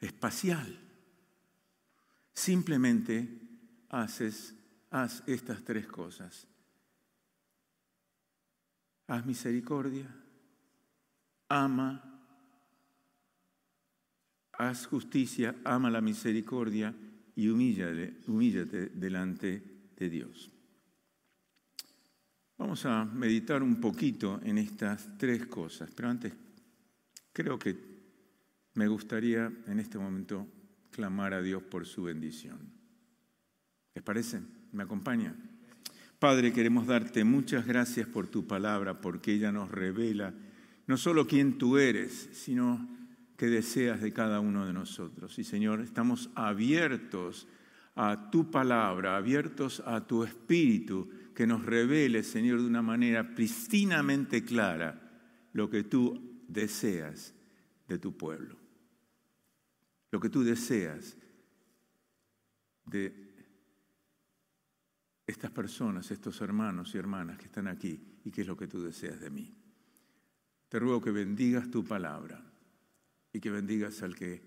espacial. 0.00 0.78
Simplemente 2.40 3.28
haces, 3.90 4.54
haz 4.90 5.22
estas 5.26 5.62
tres 5.62 5.86
cosas. 5.86 6.46
Haz 9.08 9.26
misericordia, 9.26 10.08
ama, 11.50 12.02
haz 14.54 14.86
justicia, 14.86 15.54
ama 15.66 15.90
la 15.90 16.00
misericordia 16.00 16.94
y 17.36 17.48
humíllate, 17.48 18.22
humíllate 18.26 18.86
delante 18.86 19.90
de 19.94 20.08
Dios. 20.08 20.50
Vamos 22.56 22.86
a 22.86 23.04
meditar 23.04 23.62
un 23.62 23.78
poquito 23.82 24.40
en 24.42 24.56
estas 24.56 25.18
tres 25.18 25.46
cosas, 25.46 25.90
pero 25.94 26.08
antes 26.08 26.32
creo 27.34 27.58
que 27.58 27.76
me 28.72 28.88
gustaría 28.88 29.52
en 29.66 29.78
este 29.78 29.98
momento 29.98 30.59
clamar 30.90 31.34
a 31.34 31.42
Dios 31.42 31.62
por 31.62 31.86
su 31.86 32.04
bendición. 32.04 32.58
¿Les 33.94 34.04
parece? 34.04 34.40
¿Me 34.72 34.82
acompaña? 34.82 35.34
Padre, 36.18 36.52
queremos 36.52 36.86
darte 36.86 37.24
muchas 37.24 37.66
gracias 37.66 38.06
por 38.06 38.28
tu 38.28 38.46
palabra, 38.46 39.00
porque 39.00 39.32
ella 39.32 39.52
nos 39.52 39.70
revela 39.70 40.34
no 40.86 40.96
solo 40.96 41.26
quién 41.26 41.56
tú 41.56 41.78
eres, 41.78 42.28
sino 42.32 42.88
qué 43.36 43.46
deseas 43.46 44.00
de 44.00 44.12
cada 44.12 44.40
uno 44.40 44.66
de 44.66 44.72
nosotros. 44.72 45.38
Y 45.38 45.44
Señor, 45.44 45.80
estamos 45.80 46.30
abiertos 46.34 47.46
a 47.94 48.30
tu 48.30 48.50
palabra, 48.50 49.16
abiertos 49.16 49.82
a 49.86 50.06
tu 50.06 50.24
espíritu, 50.24 51.08
que 51.34 51.46
nos 51.46 51.64
revele, 51.64 52.22
Señor, 52.22 52.60
de 52.60 52.66
una 52.66 52.82
manera 52.82 53.34
pristinamente 53.34 54.44
clara 54.44 55.00
lo 55.52 55.70
que 55.70 55.84
tú 55.84 56.42
deseas 56.48 57.34
de 57.88 57.98
tu 57.98 58.16
pueblo, 58.16 58.56
lo 60.10 60.20
que 60.20 60.28
tú 60.28 60.42
deseas 60.42 61.16
de 62.86 63.30
estas 65.26 65.50
personas, 65.50 66.10
estos 66.10 66.40
hermanos 66.40 66.94
y 66.94 66.98
hermanas 66.98 67.38
que 67.38 67.46
están 67.46 67.68
aquí 67.68 68.18
y 68.24 68.30
qué 68.30 68.40
es 68.42 68.46
lo 68.46 68.56
que 68.56 68.66
tú 68.66 68.82
deseas 68.82 69.20
de 69.20 69.30
mí. 69.30 69.54
Te 70.68 70.78
ruego 70.78 71.00
que 71.00 71.10
bendigas 71.10 71.70
tu 71.70 71.84
palabra 71.84 72.42
y 73.32 73.40
que 73.40 73.50
bendigas 73.50 74.02
al 74.02 74.14
que 74.14 74.42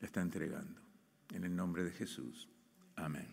la 0.00 0.06
está 0.06 0.20
entregando. 0.20 0.80
En 1.32 1.44
el 1.44 1.54
nombre 1.54 1.82
de 1.82 1.90
Jesús. 1.90 2.48
Amén. 2.94 3.26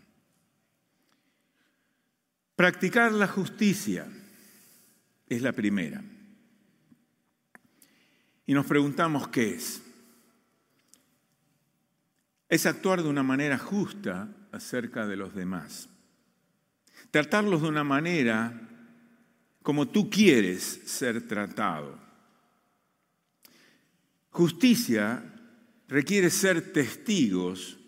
Practicar 2.55 3.11
la 3.11 3.27
justicia 3.27 4.07
es 5.27 5.41
la 5.41 5.51
primera. 5.51 6.03
Y 8.45 8.53
nos 8.53 8.65
preguntamos 8.65 9.27
qué 9.27 9.55
es. 9.55 9.81
Es 12.53 12.67
actuar 12.67 13.01
de 13.01 13.09
una 13.09 13.23
manera 13.23 13.57
justa 13.57 14.29
acerca 14.51 15.07
de 15.07 15.15
los 15.15 15.33
demás. 15.33 15.89
Tratarlos 17.09 17.63
de 17.63 17.67
una 17.67 17.83
manera 17.83 18.69
como 19.63 19.87
tú 19.87 20.07
quieres 20.07 20.81
ser 20.85 21.27
tratado. 21.27 21.97
Justicia 24.29 25.33
requiere 25.87 26.29
ser 26.29 26.71
testigos 26.71 27.79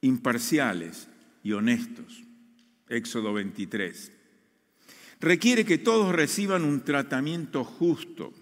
imparciales 0.00 1.06
y 1.42 1.52
honestos. 1.52 2.24
Éxodo 2.88 3.34
23. 3.34 4.10
Requiere 5.20 5.66
que 5.66 5.76
todos 5.76 6.14
reciban 6.14 6.64
un 6.64 6.82
tratamiento 6.82 7.62
justo, 7.62 8.32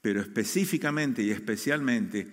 pero 0.00 0.22
específicamente 0.22 1.22
y 1.22 1.30
especialmente 1.30 2.26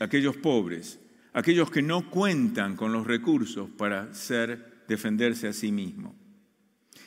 aquellos 0.00 0.38
pobres, 0.38 0.98
aquellos 1.32 1.70
que 1.70 1.82
no 1.82 2.10
cuentan 2.10 2.76
con 2.76 2.92
los 2.92 3.06
recursos 3.06 3.70
para 3.70 4.12
ser, 4.14 4.84
defenderse 4.88 5.48
a 5.48 5.52
sí 5.52 5.72
mismos. 5.72 6.14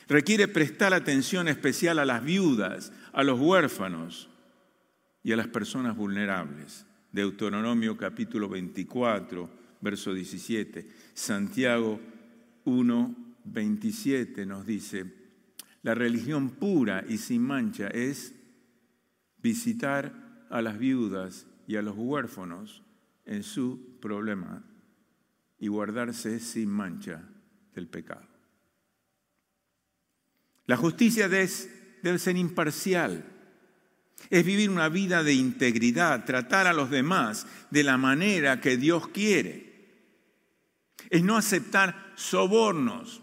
Requiere 0.08 0.48
prestar 0.48 0.94
atención 0.94 1.48
especial 1.48 1.98
a 1.98 2.04
las 2.04 2.24
viudas, 2.24 2.92
a 3.12 3.22
los 3.24 3.40
huérfanos 3.40 4.28
y 5.22 5.32
a 5.32 5.36
las 5.36 5.48
personas 5.48 5.96
vulnerables. 5.96 6.86
Deuteronomio 7.12 7.96
capítulo 7.96 8.48
24, 8.48 9.50
verso 9.80 10.14
17. 10.14 10.88
Santiago 11.14 12.00
1, 12.64 13.16
27 13.44 14.46
nos 14.46 14.66
dice, 14.66 15.06
la 15.82 15.94
religión 15.94 16.50
pura 16.50 17.04
y 17.08 17.18
sin 17.18 17.42
mancha 17.42 17.88
es 17.88 18.34
visitar 19.38 20.46
a 20.50 20.62
las 20.62 20.78
viudas 20.78 21.46
y 21.66 21.76
a 21.76 21.82
los 21.82 21.94
huérfanos 21.96 22.82
en 23.24 23.42
su 23.42 23.95
problema 24.06 24.62
y 25.58 25.66
guardarse 25.66 26.38
sin 26.38 26.70
mancha 26.70 27.28
del 27.74 27.88
pecado. 27.88 28.28
La 30.66 30.76
justicia 30.76 31.28
debe 31.28 32.18
ser 32.18 32.36
imparcial, 32.36 33.24
es 34.30 34.44
vivir 34.44 34.70
una 34.70 34.88
vida 34.88 35.24
de 35.24 35.34
integridad, 35.34 36.24
tratar 36.24 36.68
a 36.68 36.72
los 36.72 36.88
demás 36.90 37.48
de 37.70 37.82
la 37.82 37.98
manera 37.98 38.60
que 38.60 38.76
Dios 38.76 39.08
quiere. 39.08 39.74
Es 41.10 41.24
no 41.24 41.36
aceptar 41.36 42.12
sobornos, 42.14 43.22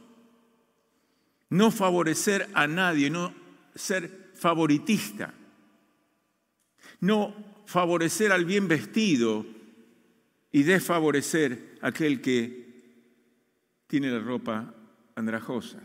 no 1.50 1.72
favorecer 1.72 2.50
a 2.54 2.68
nadie, 2.68 3.10
no 3.10 3.34
ser 3.74 4.32
favoritista, 4.36 5.34
no 7.00 7.64
favorecer 7.68 8.34
al 8.34 8.44
bien 8.44 8.68
vestido 8.68 9.46
y 10.54 10.64
desfavorecer 10.64 11.80
a 11.82 11.88
aquel 11.88 12.22
que 12.22 12.64
tiene 13.88 14.12
la 14.12 14.20
ropa 14.20 14.74
andrajosa. 15.16 15.80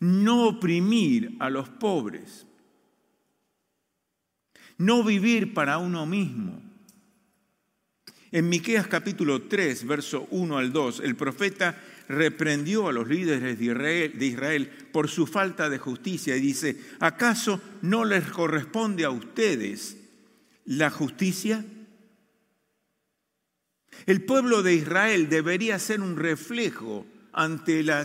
No 0.00 0.48
oprimir 0.48 1.36
a 1.38 1.50
los 1.50 1.68
pobres. 1.68 2.46
No 4.78 5.04
vivir 5.04 5.52
para 5.54 5.78
uno 5.78 6.06
mismo. 6.06 6.62
En 8.32 8.48
Miqueas 8.48 8.86
capítulo 8.86 9.42
3, 9.42 9.86
verso 9.86 10.26
1 10.30 10.58
al 10.58 10.72
2, 10.72 11.00
el 11.00 11.14
profeta 11.14 11.78
reprendió 12.08 12.88
a 12.88 12.92
los 12.92 13.06
líderes 13.08 13.58
de 13.58 13.64
Israel, 13.66 14.18
de 14.18 14.26
Israel, 14.26 14.70
por 14.92 15.08
su 15.08 15.26
falta 15.26 15.68
de 15.68 15.78
justicia 15.78 16.36
y 16.36 16.40
dice, 16.40 16.80
¿acaso 17.00 17.60
no 17.82 18.04
les 18.06 18.24
corresponde 18.28 19.04
a 19.04 19.10
ustedes 19.10 19.98
la 20.64 20.90
justicia? 20.90 21.64
El 24.04 24.22
pueblo 24.22 24.62
de 24.62 24.74
Israel 24.74 25.28
debería 25.28 25.78
ser 25.78 26.00
un 26.00 26.16
reflejo 26.16 27.06
ante 27.32 27.80
eh, 27.80 28.04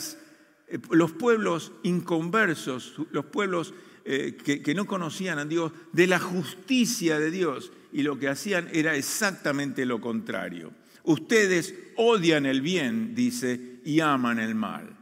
los 0.92 1.12
pueblos 1.12 1.74
inconversos, 1.84 2.96
los 3.12 3.26
pueblos 3.26 3.74
eh, 4.06 4.38
que 4.44 4.74
no 4.74 4.86
conocían 4.86 5.40
a 5.40 5.46
Dios, 5.46 5.72
de 5.92 6.08
la 6.08 6.20
justicia 6.20 7.20
de 7.20 7.32
Dios. 7.32 7.72
Y 7.92 8.04
lo 8.04 8.18
que 8.18 8.30
hacían 8.30 8.70
era 8.72 8.96
exactamente 8.96 9.86
lo 9.86 10.00
contrario. 10.00 10.72
Ustedes 11.04 11.74
odian 11.98 12.46
el 12.46 12.62
bien, 12.62 13.16
dice, 13.16 13.80
y 13.84 14.00
aman 14.00 14.40
el 14.40 14.56
mal. 14.56 14.98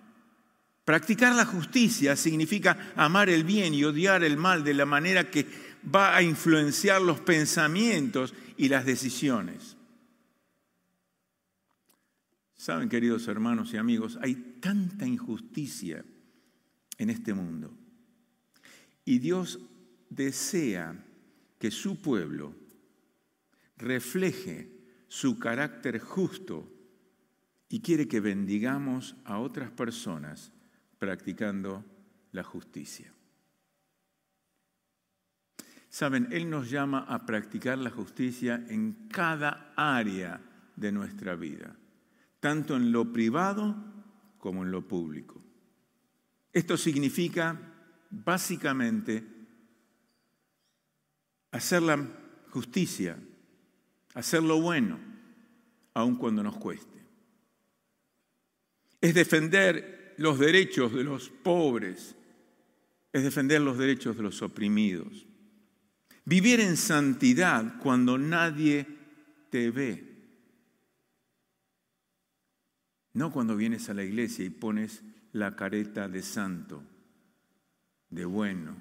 Practicar 0.85 1.35
la 1.35 1.45
justicia 1.45 2.15
significa 2.15 2.93
amar 2.95 3.29
el 3.29 3.43
bien 3.43 3.75
y 3.75 3.83
odiar 3.83 4.23
el 4.23 4.37
mal 4.37 4.63
de 4.63 4.73
la 4.73 4.85
manera 4.85 5.29
que 5.29 5.45
va 5.83 6.15
a 6.15 6.23
influenciar 6.23 7.01
los 7.01 7.19
pensamientos 7.19 8.33
y 8.57 8.69
las 8.69 8.85
decisiones. 8.85 9.77
Saben, 12.60 12.89
queridos 12.89 13.26
hermanos 13.30 13.74
y 13.74 13.78
amigos, 13.78 14.20
hay 14.22 14.36
tanta 14.60 15.07
injusticia 15.07 16.03
en 16.97 17.10
este 17.10 17.34
mundo. 17.34 17.74
Y 19.05 19.20
Dios 19.20 19.62
desea 20.10 20.93
que 21.57 21.72
su 21.72 22.01
pueblo 22.01 22.53
refleje 23.78 24.70
su 25.07 25.39
carácter 25.39 25.99
justo 25.99 26.70
y 27.70 27.80
quiere 27.80 28.10
que 28.10 28.20
bendigamos 28.20 29.16
a 29.24 29.39
otras 29.39 29.72
personas 29.72 30.51
practicando 30.97 31.86
la 32.34 32.43
justicia. 32.43 33.14
Saben, 35.88 36.28
Él 36.32 36.49
nos 36.49 36.70
llama 36.70 37.05
a 37.07 37.26
practicar 37.26 37.78
la 37.78 37.89
justicia 37.89 38.62
en 38.68 39.07
cada 39.07 39.72
área 39.78 40.41
de 40.76 40.91
nuestra 40.91 41.38
vida, 41.38 41.74
tanto 42.39 42.75
en 42.75 42.91
lo 42.91 43.11
privado 43.11 43.75
como 44.37 44.63
en 44.63 44.71
lo 44.71 44.87
público. 44.87 45.41
Esto 46.53 46.77
significa 46.77 47.59
básicamente 48.09 49.23
hacer 51.51 51.81
la 51.81 52.07
justicia, 52.49 53.17
hacer 54.13 54.43
lo 54.43 54.61
bueno, 54.61 54.99
aun 55.93 56.15
cuando 56.15 56.43
nos 56.43 56.57
cueste. 56.57 56.97
Es 59.01 59.13
defender 59.13 60.15
los 60.17 60.39
derechos 60.39 60.93
de 60.93 61.03
los 61.03 61.29
pobres, 61.29 62.15
es 63.13 63.23
defender 63.23 63.61
los 63.61 63.77
derechos 63.77 64.17
de 64.17 64.23
los 64.23 64.41
oprimidos. 64.41 65.25
Vivir 66.25 66.59
en 66.59 66.77
santidad 66.77 67.79
cuando 67.79 68.17
nadie 68.17 68.85
te 69.49 69.71
ve. 69.71 70.09
No 73.14 73.32
cuando 73.32 73.55
vienes 73.55 73.89
a 73.89 73.93
la 73.93 74.03
iglesia 74.03 74.45
y 74.45 74.49
pones 74.49 75.03
la 75.34 75.55
careta 75.55 76.07
de 76.07 76.22
santo, 76.22 76.84
de 78.10 78.26
bueno, 78.26 78.76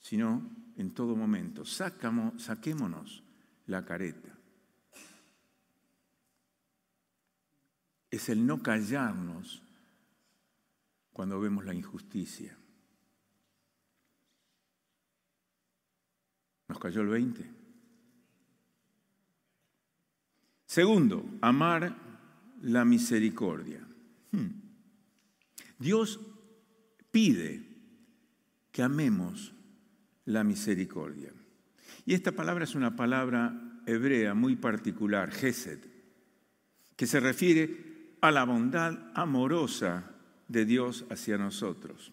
sino 0.00 0.42
en 0.76 0.92
todo 0.92 1.16
momento. 1.16 1.64
Saquémonos 1.64 3.22
la 3.66 3.84
careta. 3.84 4.34
Es 8.10 8.28
el 8.28 8.46
no 8.46 8.62
callarnos 8.62 9.62
cuando 11.12 11.40
vemos 11.40 11.64
la 11.64 11.74
injusticia. 11.74 12.56
Nos 16.68 16.78
cayó 16.78 17.00
el 17.00 17.08
20. 17.08 17.50
Segundo, 20.64 21.24
amar 21.40 22.07
la 22.62 22.84
misericordia. 22.84 23.86
Hmm. 24.32 24.48
Dios 25.78 26.20
pide 27.10 27.66
que 28.72 28.82
amemos 28.82 29.54
la 30.24 30.44
misericordia. 30.44 31.32
Y 32.04 32.14
esta 32.14 32.32
palabra 32.32 32.64
es 32.64 32.74
una 32.74 32.96
palabra 32.96 33.80
hebrea 33.86 34.34
muy 34.34 34.56
particular, 34.56 35.30
Gesed, 35.30 35.80
que 36.96 37.06
se 37.06 37.20
refiere 37.20 38.16
a 38.20 38.30
la 38.30 38.44
bondad 38.44 38.98
amorosa 39.14 40.10
de 40.48 40.64
Dios 40.64 41.06
hacia 41.10 41.38
nosotros. 41.38 42.12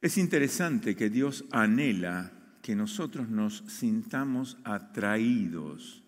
Es 0.00 0.18
interesante 0.18 0.96
que 0.96 1.10
Dios 1.10 1.44
anhela 1.52 2.32
que 2.60 2.74
nosotros 2.74 3.28
nos 3.28 3.64
sintamos 3.68 4.58
atraídos 4.64 6.01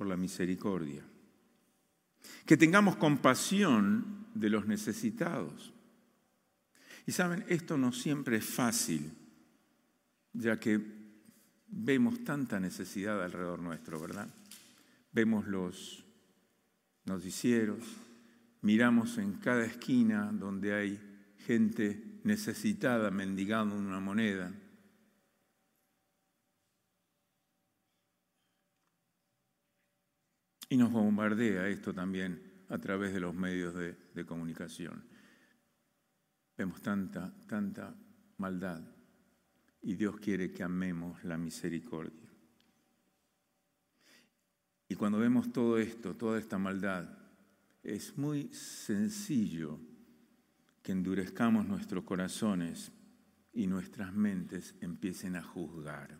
por 0.00 0.06
la 0.06 0.16
misericordia, 0.16 1.02
que 2.46 2.56
tengamos 2.56 2.96
compasión 2.96 4.28
de 4.34 4.48
los 4.48 4.66
necesitados. 4.66 5.74
Y 7.06 7.12
saben, 7.12 7.44
esto 7.48 7.76
no 7.76 7.92
siempre 7.92 8.38
es 8.38 8.46
fácil, 8.46 9.12
ya 10.32 10.58
que 10.58 10.80
vemos 11.66 12.24
tanta 12.24 12.58
necesidad 12.58 13.22
alrededor 13.22 13.58
nuestro, 13.58 14.00
¿verdad? 14.00 14.26
Vemos 15.12 15.46
los 15.46 16.02
noticieros, 17.04 17.84
miramos 18.62 19.18
en 19.18 19.34
cada 19.34 19.66
esquina 19.66 20.32
donde 20.32 20.72
hay 20.72 20.98
gente 21.44 22.20
necesitada 22.24 23.10
mendigando 23.10 23.76
una 23.76 24.00
moneda. 24.00 24.50
Y 30.70 30.76
nos 30.76 30.90
bombardea 30.90 31.68
esto 31.68 31.92
también 31.92 32.64
a 32.68 32.78
través 32.78 33.12
de 33.12 33.20
los 33.20 33.34
medios 33.34 33.74
de, 33.74 33.96
de 34.14 34.24
comunicación. 34.24 35.04
Vemos 36.56 36.80
tanta, 36.80 37.34
tanta 37.46 37.94
maldad 38.38 38.80
y 39.82 39.96
Dios 39.96 40.16
quiere 40.20 40.52
que 40.52 40.62
amemos 40.62 41.22
la 41.24 41.36
misericordia. 41.36 42.30
Y 44.88 44.94
cuando 44.94 45.18
vemos 45.18 45.52
todo 45.52 45.78
esto, 45.78 46.16
toda 46.16 46.38
esta 46.38 46.58
maldad, 46.58 47.18
es 47.82 48.16
muy 48.16 48.52
sencillo 48.52 49.78
que 50.82 50.92
endurezcamos 50.92 51.66
nuestros 51.66 52.04
corazones 52.04 52.92
y 53.52 53.66
nuestras 53.66 54.14
mentes 54.14 54.76
empiecen 54.80 55.34
a 55.34 55.42
juzgar. 55.42 56.18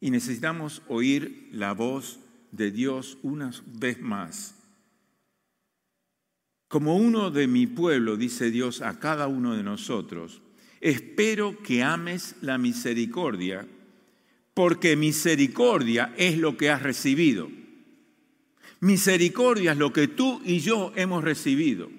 Y 0.00 0.10
necesitamos 0.12 0.82
oír 0.86 1.48
la 1.50 1.72
voz 1.72 2.20
de 2.52 2.70
Dios 2.70 3.18
una 3.22 3.50
vez 3.66 4.00
más. 4.00 4.54
Como 6.68 6.96
uno 6.96 7.30
de 7.30 7.46
mi 7.46 7.66
pueblo, 7.66 8.16
dice 8.16 8.50
Dios 8.50 8.82
a 8.82 8.98
cada 8.98 9.26
uno 9.26 9.54
de 9.56 9.62
nosotros, 9.62 10.42
espero 10.80 11.62
que 11.62 11.82
ames 11.82 12.36
la 12.42 12.58
misericordia, 12.58 13.66
porque 14.52 14.96
misericordia 14.96 16.12
es 16.16 16.36
lo 16.36 16.56
que 16.56 16.70
has 16.70 16.82
recibido. 16.82 17.48
Misericordia 18.80 19.72
es 19.72 19.78
lo 19.78 19.92
que 19.92 20.08
tú 20.08 20.42
y 20.44 20.60
yo 20.60 20.92
hemos 20.94 21.24
recibido. 21.24 21.90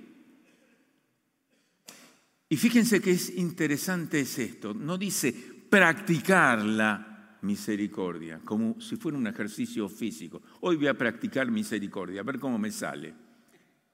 Y 2.47 2.57
fíjense 2.57 2.99
que 2.99 3.11
es 3.11 3.29
interesante 3.37 4.21
es 4.21 4.39
esto. 4.39 4.73
No 4.73 4.97
dice 4.97 5.33
practicar 5.69 6.63
la 6.63 7.08
misericordia, 7.41 8.39
como 8.43 8.79
si 8.79 8.95
fuera 8.95 9.17
un 9.17 9.27
ejercicio 9.27 9.87
físico. 9.89 10.41
Hoy 10.61 10.75
voy 10.75 10.87
a 10.87 10.97
practicar 10.97 11.49
misericordia, 11.49 12.21
a 12.21 12.23
ver 12.23 12.39
cómo 12.39 12.57
me 12.57 12.71
sale. 12.71 13.13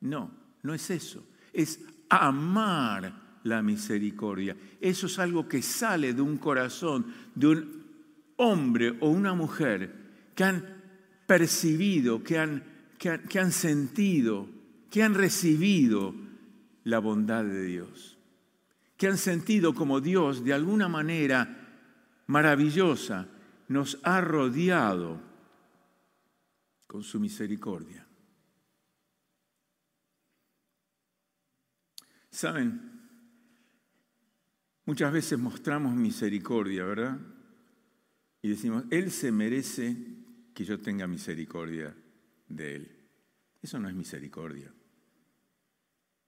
No, 0.02 0.32
no 0.64 0.74
es 0.74 0.90
eso. 0.90 1.24
Es 1.54 1.80
amar 2.10 3.40
la 3.44 3.62
misericordia. 3.62 4.56
Eso 4.80 5.08
es 5.08 5.20
algo 5.20 5.48
que 5.48 5.62
sale 5.62 6.14
de 6.14 6.22
un 6.22 6.38
corazón, 6.38 7.06
de 7.34 7.48
un 7.48 7.86
hombre 8.38 8.98
o 9.00 9.10
una 9.10 9.34
mujer 9.34 9.94
que 10.36 10.44
han 10.44 10.66
percibido, 11.28 12.24
que 12.24 12.38
han, 12.40 12.64
que 12.98 13.22
que 13.30 13.40
han 13.40 13.52
sentido, 13.52 14.48
que 14.90 15.04
han 15.04 15.14
recibido 15.14 16.14
la 16.84 17.00
bondad 17.00 17.44
de 17.44 17.64
Dios 17.64 18.16
que 18.98 19.08
han 19.08 19.18
sentido 19.18 19.74
como 19.74 20.02
Dios 20.02 20.44
de 20.44 20.54
alguna 20.54 20.88
manera 20.88 21.58
maravillosa 22.28 23.28
nos 23.68 24.00
ha 24.04 24.22
rodeado 24.22 25.20
con 26.88 27.04
su 27.04 27.20
misericordia. 27.20 28.08
Saben, 32.30 32.82
muchas 34.86 35.12
veces 35.12 35.40
mostramos 35.40 35.96
misericordia, 35.96 36.84
¿verdad? 36.84 37.20
Y 38.42 38.50
decimos, 38.50 38.84
Él 38.92 39.12
se 39.12 39.32
merece 39.32 39.96
que 40.54 40.66
yo 40.66 40.80
tenga 40.80 41.08
misericordia 41.08 41.96
de 42.48 42.76
Él. 42.76 42.96
Eso 43.62 43.80
no 43.80 43.90
es 43.90 43.96
misericordia. 43.96 44.72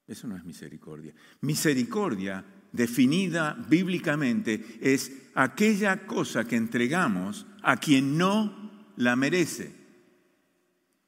Eso 0.07 0.27
no 0.27 0.37
es 0.37 0.45
misericordia. 0.45 1.13
Misericordia 1.41 2.45
definida 2.71 3.57
bíblicamente 3.67 4.79
es 4.81 5.11
aquella 5.35 6.05
cosa 6.05 6.47
que 6.47 6.55
entregamos 6.55 7.45
a 7.61 7.77
quien 7.77 8.17
no 8.17 8.71
la 8.95 9.15
merece. 9.15 9.75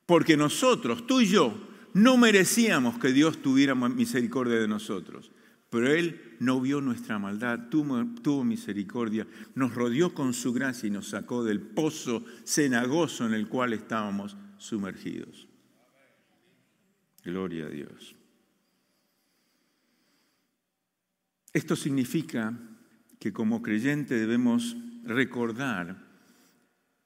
Porque 0.05 0.35
nosotros, 0.35 1.07
tú 1.07 1.21
y 1.21 1.27
yo, 1.27 1.69
no 1.93 2.17
merecíamos 2.17 2.99
que 2.99 3.13
Dios 3.13 3.41
tuviera 3.41 3.75
misericordia 3.75 4.59
de 4.59 4.67
nosotros. 4.67 5.31
Pero 5.69 5.93
Él 5.93 6.35
no 6.39 6.59
vio 6.59 6.81
nuestra 6.81 7.19
maldad, 7.19 7.69
tuvo, 7.69 8.43
misericordia, 8.43 9.27
nos 9.55 9.75
rodeó 9.75 10.13
con 10.13 10.33
su 10.33 10.51
gracia 10.51 10.87
y 10.87 10.91
nos 10.91 11.09
sacó 11.09 11.43
del 11.43 11.61
pozo 11.61 12.25
cenagoso 12.43 13.25
en 13.25 13.33
el 13.33 13.47
cual 13.47 13.73
estábamos 13.73 14.35
sumergidos. 14.57 15.47
Gloria 17.23 17.67
a 17.67 17.69
Dios. 17.69 18.18
Esto 21.53 21.75
significa 21.75 22.53
que 23.19 23.33
como 23.33 23.61
creyente 23.61 24.15
debemos 24.15 24.75
recordar 25.03 25.97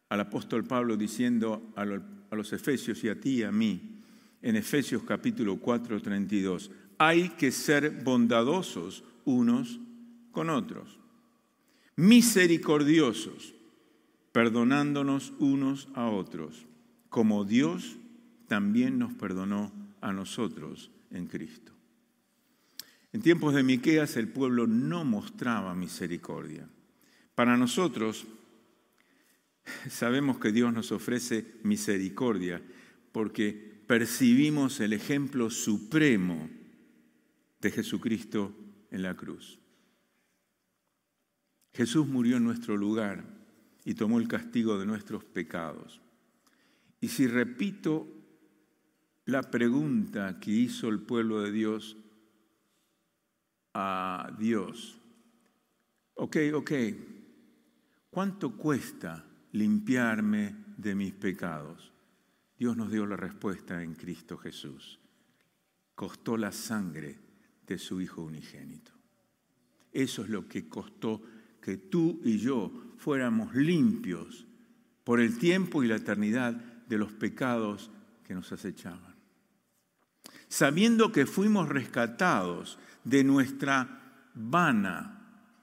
al 0.09 0.19
apóstol 0.19 0.65
Pablo 0.65 0.97
diciendo 0.97 1.71
a 1.75 1.85
lo- 1.85 2.03
a 2.29 2.35
los 2.35 2.51
efesios 2.53 3.03
y 3.03 3.09
a 3.09 3.19
ti 3.19 3.37
y 3.39 3.43
a 3.43 3.51
mí, 3.51 4.01
en 4.41 4.55
Efesios 4.55 5.03
capítulo 5.03 5.57
4, 5.57 6.01
32, 6.01 6.69
hay 6.97 7.29
que 7.29 7.51
ser 7.51 8.03
bondadosos 8.03 9.03
unos 9.25 9.79
con 10.31 10.49
otros, 10.49 10.99
misericordiosos, 11.95 13.53
perdonándonos 14.31 15.33
unos 15.39 15.87
a 15.93 16.07
otros, 16.07 16.65
como 17.09 17.45
Dios 17.45 17.97
también 18.47 18.97
nos 18.99 19.13
perdonó 19.13 19.71
a 20.01 20.11
nosotros 20.11 20.89
en 21.11 21.27
Cristo. 21.27 21.72
En 23.13 23.21
tiempos 23.21 23.53
de 23.53 23.61
Miqueas 23.61 24.17
el 24.17 24.27
pueblo 24.27 24.65
no 24.65 25.05
mostraba 25.05 25.75
misericordia. 25.75 26.67
Para 27.35 27.55
nosotros 27.57 28.25
sabemos 29.87 30.39
que 30.39 30.51
Dios 30.51 30.73
nos 30.73 30.91
ofrece 30.91 31.45
misericordia 31.63 32.61
porque 33.11 33.83
percibimos 33.85 34.79
el 34.79 34.93
ejemplo 34.93 35.51
supremo 35.51 36.49
de 37.61 37.71
Jesucristo 37.71 38.55
en 38.89 39.03
la 39.03 39.15
cruz. 39.15 39.59
Jesús 41.73 42.07
murió 42.07 42.37
en 42.37 42.43
nuestro 42.43 42.75
lugar 42.77 43.25
y 43.85 43.93
tomó 43.93 44.19
el 44.19 44.27
castigo 44.27 44.79
de 44.79 44.87
nuestros 44.87 45.23
pecados. 45.23 46.01
Y 46.99 47.09
si 47.09 47.27
repito 47.27 48.07
la 49.25 49.43
pregunta 49.43 50.39
que 50.39 50.51
hizo 50.51 50.89
el 50.89 50.99
pueblo 50.99 51.41
de 51.41 51.51
Dios 51.51 51.97
a 53.73 54.31
Dios, 54.37 54.99
ok, 56.15 56.37
ok, 56.53 56.71
¿cuánto 58.09 58.55
cuesta 58.55 59.25
limpiarme 59.51 60.55
de 60.77 60.95
mis 60.95 61.13
pecados? 61.13 61.91
Dios 62.57 62.77
nos 62.77 62.91
dio 62.91 63.05
la 63.05 63.17
respuesta 63.17 63.81
en 63.81 63.95
Cristo 63.95 64.37
Jesús. 64.37 64.99
Costó 65.95 66.37
la 66.37 66.51
sangre 66.51 67.19
de 67.65 67.77
su 67.77 68.01
Hijo 68.01 68.21
unigénito. 68.21 68.91
Eso 69.91 70.23
es 70.23 70.29
lo 70.29 70.47
que 70.47 70.67
costó 70.67 71.21
que 71.61 71.77
tú 71.77 72.19
y 72.23 72.37
yo 72.39 72.71
fuéramos 72.97 73.53
limpios 73.55 74.45
por 75.03 75.19
el 75.19 75.37
tiempo 75.37 75.83
y 75.83 75.87
la 75.87 75.97
eternidad 75.97 76.53
de 76.53 76.97
los 76.97 77.11
pecados 77.13 77.91
que 78.23 78.33
nos 78.33 78.51
acechaban. 78.51 79.13
Sabiendo 80.47 81.11
que 81.11 81.25
fuimos 81.25 81.69
rescatados 81.69 82.79
de 83.03 83.23
nuestra 83.23 84.01
vana 84.33 85.13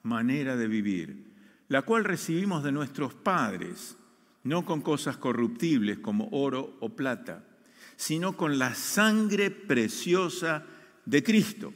manera 0.03 0.57
de 0.57 0.68
vivir, 0.68 1.24
la 1.68 1.82
cual 1.82 2.05
recibimos 2.05 2.62
de 2.62 2.72
nuestros 2.72 3.14
padres, 3.14 3.97
no 4.45 4.64
con 4.64 4.80
cosas 4.80 5.16
corruptibles 5.16 5.99
como 5.99 6.28
oro 6.32 6.76
o 6.80 6.91
plata, 6.91 7.45
sino 7.97 8.36
con 8.36 8.59
la 8.59 8.74
sangre 8.74 9.51
preciosa 9.51 10.64
de 11.05 11.22
Cristo, 11.22 11.72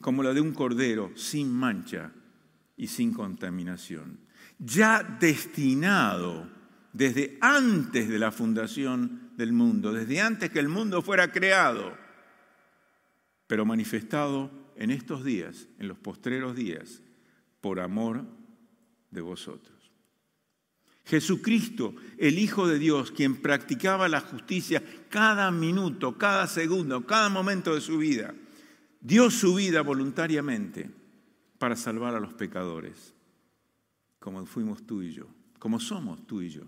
como 0.00 0.22
la 0.22 0.32
de 0.32 0.40
un 0.40 0.52
cordero 0.52 1.12
sin 1.14 1.52
mancha 1.52 2.12
y 2.76 2.86
sin 2.86 3.12
contaminación, 3.12 4.18
ya 4.58 5.02
destinado 5.02 6.48
desde 6.92 7.36
antes 7.40 8.08
de 8.08 8.18
la 8.18 8.32
fundación 8.32 9.30
del 9.36 9.52
mundo, 9.52 9.92
desde 9.92 10.20
antes 10.20 10.50
que 10.50 10.58
el 10.58 10.68
mundo 10.68 11.02
fuera 11.02 11.30
creado, 11.30 11.96
pero 13.46 13.64
manifestado 13.64 14.50
en 14.78 14.90
estos 14.90 15.24
días, 15.24 15.68
en 15.78 15.88
los 15.88 15.98
postreros 15.98 16.54
días, 16.54 17.02
por 17.60 17.80
amor 17.80 18.24
de 19.10 19.20
vosotros. 19.20 19.76
Jesucristo, 21.04 21.94
el 22.16 22.38
Hijo 22.38 22.68
de 22.68 22.78
Dios, 22.78 23.10
quien 23.10 23.36
practicaba 23.36 24.08
la 24.08 24.20
justicia 24.20 24.82
cada 25.08 25.50
minuto, 25.50 26.16
cada 26.16 26.46
segundo, 26.46 27.04
cada 27.06 27.28
momento 27.28 27.74
de 27.74 27.80
su 27.80 27.98
vida, 27.98 28.34
dio 29.00 29.30
su 29.30 29.54
vida 29.54 29.82
voluntariamente 29.82 30.88
para 31.58 31.74
salvar 31.74 32.14
a 32.14 32.20
los 32.20 32.34
pecadores, 32.34 33.14
como 34.20 34.46
fuimos 34.46 34.86
tú 34.86 35.02
y 35.02 35.12
yo, 35.12 35.26
como 35.58 35.80
somos 35.80 36.24
tú 36.26 36.40
y 36.40 36.50
yo. 36.50 36.62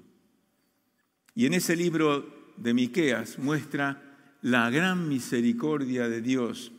Y 1.35 1.47
en 1.47 1.55
ese 1.55 1.77
libro 1.77 2.53
de 2.57 2.75
Miqueas 2.75 3.39
muestra 3.39 4.03
la 4.43 4.69
gran 4.71 5.09
misericordia 5.09 6.09
de 6.09 6.23
Dios 6.23 6.73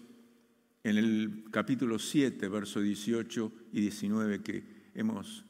en 0.83 0.97
el 0.97 1.45
capítulo 1.51 1.99
7, 1.99 2.47
versos 2.47 2.83
18 2.83 3.51
y 3.73 3.81
19 3.81 4.41
que 4.41 4.63
hemos 4.95 5.45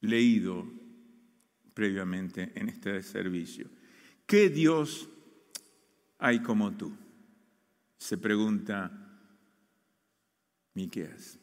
leído 0.00 0.66
previamente 1.74 2.52
en 2.54 2.68
este 2.68 3.02
servicio. 3.02 3.68
¿Qué 4.26 4.48
Dios 4.48 5.08
hay 6.18 6.40
como 6.40 6.76
tú? 6.76 6.96
Se 7.98 8.16
pregunta 8.16 8.90
Miqueas. 10.74 11.38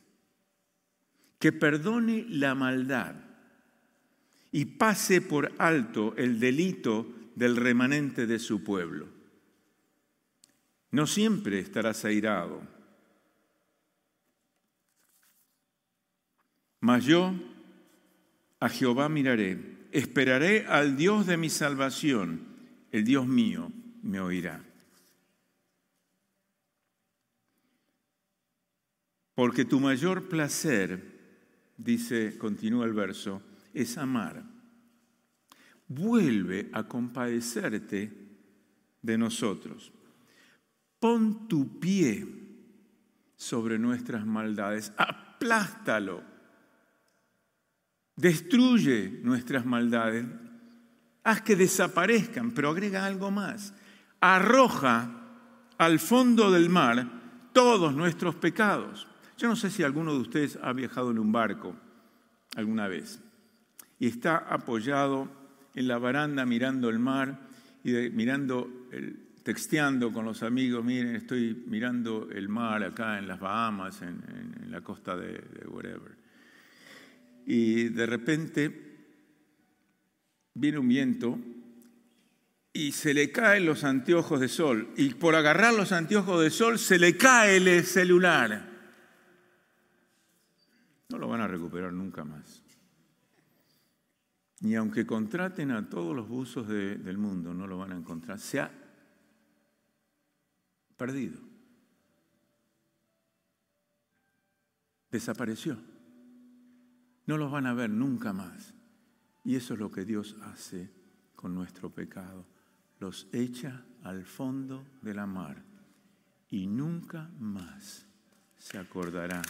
Que 1.39 1.51
perdone 1.51 2.26
la 2.30 2.55
maldad 2.55 3.15
y 4.51 4.65
pase 4.65 5.21
por 5.21 5.51
alto 5.57 6.15
el 6.15 6.39
delito 6.39 7.11
del 7.36 7.55
remanente 7.55 8.28
de 8.28 8.39
su 8.39 8.63
pueblo. 8.63 9.22
No 10.93 11.07
siempre 11.07 11.57
estarás 11.57 12.05
airado, 12.05 12.61
mas 16.81 17.03
yo 17.03 17.33
a 18.59 18.69
Jehová 18.69 19.09
miraré, 19.09 19.87
esperaré 19.91 20.67
al 20.67 20.95
Dios 20.95 21.25
de 21.25 21.35
mi 21.35 21.49
salvación, 21.49 22.45
el 22.91 23.03
Dios 23.05 23.25
mío 23.25 23.71
me 24.03 24.19
oirá. 24.19 24.63
Porque 29.33 29.65
tu 29.65 29.79
mayor 29.79 30.29
placer, 30.29 31.01
dice, 31.75 32.37
continúa 32.37 32.85
el 32.85 32.93
verso, 32.93 33.41
es 33.73 33.97
amar. 33.97 34.43
Vuelve 35.87 36.69
a 36.71 36.83
compadecerte 36.87 38.13
de 39.01 39.17
nosotros. 39.17 39.91
Pon 41.04 41.49
tu 41.49 41.82
pie 41.82 42.26
sobre 43.36 43.78
nuestras 43.78 44.26
maldades, 44.26 44.93
aplástalo, 44.95 46.24
destruye 48.16 49.20
nuestras 49.22 49.66
maldades, 49.66 50.26
haz 51.26 51.41
que 51.41 51.58
desaparezcan, 51.58 52.51
pero 52.51 52.70
agrega 52.70 53.06
algo 53.06 53.32
más, 53.32 53.74
arroja 54.22 55.12
al 55.78 55.99
fondo 55.99 56.49
del 56.51 56.70
mar 56.70 57.06
todos 57.51 57.93
nuestros 57.93 58.36
pecados. 58.36 59.06
Yo 59.38 59.49
no 59.49 59.58
sé 59.58 59.72
si 59.72 59.84
alguno 59.84 60.14
de 60.14 60.20
ustedes 60.20 60.58
ha 60.62 60.72
viajado 60.72 61.12
en 61.12 61.20
un 61.20 61.34
barco 61.34 61.76
alguna 62.56 62.88
vez 62.88 63.20
y 63.99 64.08
está 64.08 64.38
apoyado 64.38 65.28
en 65.76 65.89
la 65.89 65.97
baranda 65.97 66.45
mirando 66.45 66.88
el 66.89 66.99
mar 66.99 67.41
y 67.84 67.91
mirando, 68.12 68.70
el- 68.93 69.32
texteando 69.43 70.11
con 70.11 70.25
los 70.25 70.41
amigos, 70.41 70.83
miren, 70.83 71.15
estoy 71.15 71.63
mirando 71.67 72.29
el 72.31 72.47
mar 72.49 72.83
acá 72.83 73.19
en 73.19 73.27
las 73.27 73.39
Bahamas, 73.39 74.01
en, 74.01 74.21
la 74.71 74.81
costa 74.81 75.15
de, 75.15 75.33
de 75.33 75.67
wherever. 75.67 76.17
Y 77.45 77.89
de 77.89 78.05
repente 78.07 78.93
viene 80.55 80.79
un 80.79 80.87
viento 80.87 81.37
y 82.71 82.91
se 82.93 83.13
le 83.13 83.31
caen 83.31 83.65
los 83.65 83.83
anteojos 83.83 84.39
de 84.39 84.47
sol. 84.47 84.89
Y 84.97 85.13
por 85.13 85.35
agarrar 85.35 85.73
los 85.75 85.91
anteojos 85.91 86.41
de 86.41 86.49
sol 86.49 86.79
se 86.79 86.97
le 86.97 87.15
cae 87.17 87.57
el 87.57 87.83
celular. 87.83 88.71
No 91.09 91.17
lo 91.19 91.27
van 91.27 91.41
a 91.41 91.47
recuperar 91.47 91.93
nunca 91.93 92.23
más. 92.23 92.63
Ni 94.61 94.75
aunque 94.75 95.05
contraten 95.05 95.69
a 95.71 95.87
todos 95.89 96.15
los 96.15 96.27
buzos 96.27 96.67
de- 96.67 96.95
del 96.95 97.17
mundo, 97.17 97.53
no 97.53 97.67
lo 97.67 97.77
van 97.77 97.91
a 97.91 97.97
encontrar. 97.97 98.39
Se 98.39 98.59
ha 98.61 98.71
perdido. 100.97 101.39
Desapareció. 105.11 105.77
No 107.25 107.37
los 107.37 107.51
van 107.51 107.67
a 107.67 107.73
ver 107.73 107.89
nunca 107.89 108.33
más. 108.33 108.73
Y 109.43 109.55
eso 109.55 109.73
es 109.73 109.79
lo 109.79 109.91
que 109.91 110.05
Dios 110.05 110.35
hace 110.43 110.91
con 111.35 111.53
nuestro 111.53 111.89
pecado. 111.89 112.45
Los 112.99 113.27
echa 113.31 113.85
al 114.03 114.25
fondo 114.25 114.85
de 115.01 115.13
la 115.13 115.25
mar 115.25 115.63
y 116.49 116.67
nunca 116.67 117.29
más 117.39 118.05
se 118.57 118.77
acordará 118.77 119.41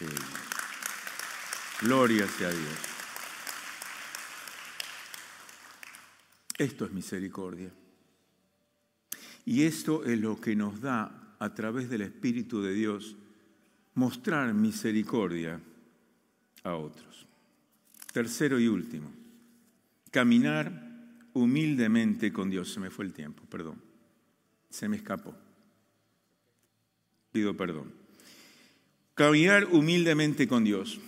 de 0.00 0.06
ellos. 0.06 0.56
Gloria 1.82 2.26
sea 2.26 2.50
Dios. 2.50 2.78
Esto 6.58 6.86
es 6.86 6.92
misericordia. 6.92 7.70
Y 9.46 9.62
esto 9.62 10.04
es 10.04 10.20
lo 10.20 10.40
que 10.40 10.56
nos 10.56 10.80
da 10.80 11.36
a 11.38 11.54
través 11.54 11.88
del 11.88 12.02
Espíritu 12.02 12.60
de 12.60 12.74
Dios 12.74 13.16
mostrar 13.94 14.52
misericordia 14.52 15.60
a 16.64 16.74
otros. 16.74 17.26
Tercero 18.12 18.58
y 18.58 18.66
último, 18.66 19.10
caminar 20.10 20.70
humildemente 21.32 22.32
con 22.32 22.50
Dios. 22.50 22.72
Se 22.72 22.80
me 22.80 22.90
fue 22.90 23.04
el 23.04 23.12
tiempo, 23.12 23.42
perdón. 23.48 23.80
Se 24.68 24.88
me 24.88 24.96
escapó. 24.96 25.34
Pido 27.30 27.56
perdón. 27.56 27.92
Caminar 29.14 29.66
humildemente 29.66 30.48
con 30.48 30.64
Dios. 30.64 30.98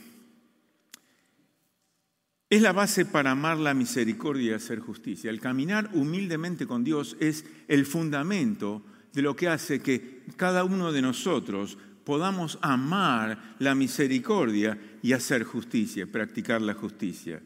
Es 2.51 2.63
la 2.63 2.73
base 2.73 3.05
para 3.05 3.33
amar 3.33 3.59
la 3.59 3.75
misericordia 3.75 4.53
y 4.53 4.55
hacer 4.55 4.81
justicia. 4.81 5.31
El 5.31 5.41
caminar 5.41 5.91
humildemente 5.93 6.67
con 6.67 6.83
Dios 6.83 7.17
es 7.21 7.45
el 7.69 7.85
fundamento 7.85 8.83
de 9.13 9.23
lo 9.23 9.37
que 9.37 9.49
hace 9.49 9.83
que 9.83 10.23
cada 10.37 10.65
uno 10.65 10.91
de 10.91 11.03
nosotros 11.03 11.77
podamos 12.05 12.59
amar 12.63 13.57
la 13.59 13.75
misericordia 13.75 14.79
y 15.03 15.13
hacer 15.13 15.45
justicia, 15.45 16.07
practicar 16.11 16.63
la 16.63 16.73
justicia. 16.73 17.43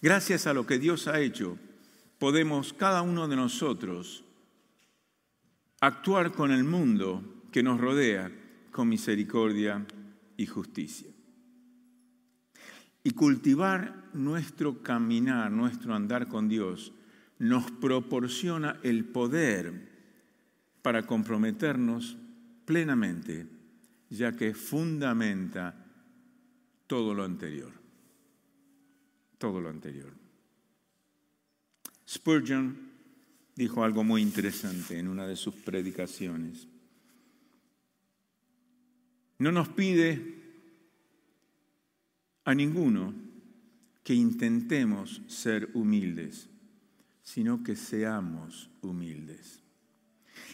Gracias 0.00 0.46
a 0.46 0.54
lo 0.54 0.64
que 0.64 0.78
Dios 0.78 1.08
ha 1.08 1.18
hecho, 1.18 1.58
podemos 2.20 2.72
cada 2.72 3.02
uno 3.02 3.26
de 3.26 3.34
nosotros 3.34 4.22
actuar 5.80 6.30
con 6.30 6.52
el 6.52 6.62
mundo 6.62 7.24
que 7.50 7.64
nos 7.64 7.80
rodea 7.80 8.30
con 8.70 8.88
misericordia 8.88 9.84
y 10.36 10.46
justicia. 10.46 11.08
Y 13.02 13.12
cultivar 13.12 14.10
nuestro 14.12 14.82
caminar, 14.82 15.50
nuestro 15.50 15.94
andar 15.94 16.28
con 16.28 16.48
Dios, 16.48 16.92
nos 17.38 17.70
proporciona 17.70 18.78
el 18.82 19.06
poder 19.06 19.88
para 20.82 21.06
comprometernos 21.06 22.16
plenamente, 22.66 23.46
ya 24.10 24.32
que 24.36 24.54
fundamenta 24.54 25.86
todo 26.86 27.14
lo 27.14 27.24
anterior. 27.24 27.72
Todo 29.38 29.60
lo 29.60 29.70
anterior. 29.70 30.12
Spurgeon 32.06 32.76
dijo 33.54 33.84
algo 33.84 34.04
muy 34.04 34.20
interesante 34.20 34.98
en 34.98 35.08
una 35.08 35.26
de 35.26 35.36
sus 35.36 35.54
predicaciones. 35.54 36.66
No 39.38 39.52
nos 39.52 39.68
pide 39.68 40.39
a 42.50 42.54
ninguno 42.54 43.14
que 44.02 44.14
intentemos 44.14 45.22
ser 45.28 45.70
humildes, 45.74 46.48
sino 47.22 47.62
que 47.62 47.76
seamos 47.76 48.70
humildes. 48.82 49.60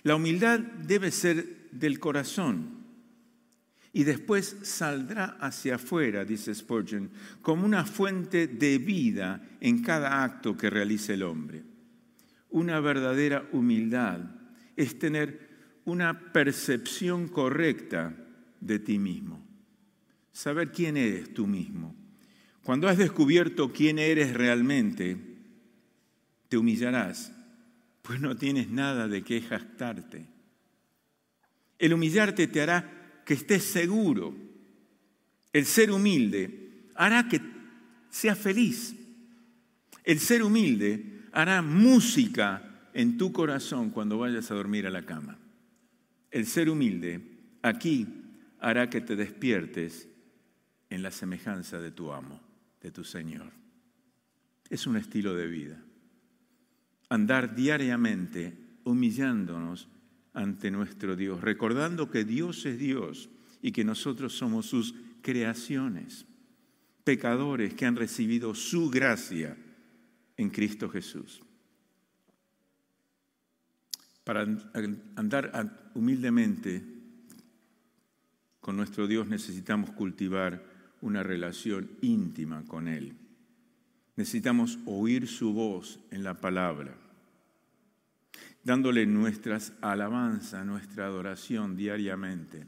La 0.02 0.16
humildad 0.16 0.60
debe 0.60 1.10
ser 1.10 1.70
del 1.72 1.98
corazón 1.98 2.84
y 3.92 4.04
después 4.04 4.58
saldrá 4.62 5.38
hacia 5.40 5.76
afuera, 5.76 6.26
dice 6.26 6.54
Spurgeon, 6.54 7.10
como 7.40 7.64
una 7.64 7.86
fuente 7.86 8.46
de 8.46 8.76
vida 8.76 9.42
en 9.60 9.82
cada 9.82 10.22
acto 10.22 10.54
que 10.54 10.68
realice 10.68 11.14
el 11.14 11.22
hombre. 11.22 11.64
Una 12.50 12.78
verdadera 12.80 13.48
humildad 13.52 14.20
es 14.76 14.98
tener 14.98 15.80
una 15.86 16.32
percepción 16.32 17.28
correcta 17.28 18.14
de 18.60 18.78
ti 18.80 18.98
mismo, 18.98 19.45
saber 20.36 20.70
quién 20.70 20.98
eres 20.98 21.32
tú 21.32 21.46
mismo. 21.46 21.96
Cuando 22.62 22.88
has 22.88 22.98
descubierto 22.98 23.72
quién 23.72 23.98
eres 23.98 24.34
realmente, 24.34 25.16
te 26.50 26.58
humillarás, 26.58 27.32
pues 28.02 28.20
no 28.20 28.36
tienes 28.36 28.68
nada 28.68 29.08
de 29.08 29.22
qué 29.22 29.40
jactarte. 29.40 30.26
El 31.78 31.94
humillarte 31.94 32.48
te 32.48 32.60
hará 32.60 33.22
que 33.24 33.32
estés 33.32 33.64
seguro. 33.64 34.36
El 35.54 35.64
ser 35.64 35.90
humilde 35.90 36.90
hará 36.94 37.28
que 37.28 37.40
seas 38.10 38.38
feliz. 38.38 38.94
El 40.04 40.18
ser 40.18 40.42
humilde 40.42 41.22
hará 41.32 41.62
música 41.62 42.90
en 42.92 43.16
tu 43.16 43.32
corazón 43.32 43.88
cuando 43.88 44.18
vayas 44.18 44.50
a 44.50 44.54
dormir 44.54 44.86
a 44.86 44.90
la 44.90 45.06
cama. 45.06 45.38
El 46.30 46.44
ser 46.44 46.68
humilde 46.68 47.22
aquí 47.62 48.06
hará 48.60 48.90
que 48.90 49.00
te 49.00 49.16
despiertes 49.16 50.10
en 50.90 51.02
la 51.02 51.10
semejanza 51.10 51.80
de 51.80 51.90
tu 51.90 52.12
amo, 52.12 52.40
de 52.80 52.90
tu 52.90 53.04
Señor. 53.04 53.50
Es 54.68 54.86
un 54.86 54.96
estilo 54.96 55.34
de 55.34 55.46
vida. 55.46 55.80
Andar 57.08 57.54
diariamente 57.54 58.56
humillándonos 58.84 59.88
ante 60.32 60.70
nuestro 60.70 61.16
Dios, 61.16 61.40
recordando 61.40 62.10
que 62.10 62.24
Dios 62.24 62.66
es 62.66 62.78
Dios 62.78 63.28
y 63.62 63.72
que 63.72 63.84
nosotros 63.84 64.34
somos 64.36 64.66
sus 64.66 64.94
creaciones, 65.22 66.26
pecadores 67.04 67.74
que 67.74 67.86
han 67.86 67.96
recibido 67.96 68.54
su 68.54 68.90
gracia 68.90 69.56
en 70.36 70.50
Cristo 70.50 70.88
Jesús. 70.88 71.40
Para 74.24 74.42
andar 75.14 75.90
humildemente 75.94 76.82
con 78.60 78.76
nuestro 78.76 79.06
Dios 79.06 79.28
necesitamos 79.28 79.90
cultivar 79.92 80.75
una 81.00 81.22
relación 81.22 81.90
íntima 82.00 82.64
con 82.66 82.88
Él. 82.88 83.14
Necesitamos 84.16 84.78
oír 84.86 85.28
su 85.28 85.52
voz 85.52 86.00
en 86.10 86.24
la 86.24 86.40
palabra 86.40 86.96
dándole 88.66 89.06
nuestras 89.06 89.72
alabanzas, 89.80 90.66
nuestra 90.66 91.06
adoración 91.06 91.76
diariamente 91.76 92.66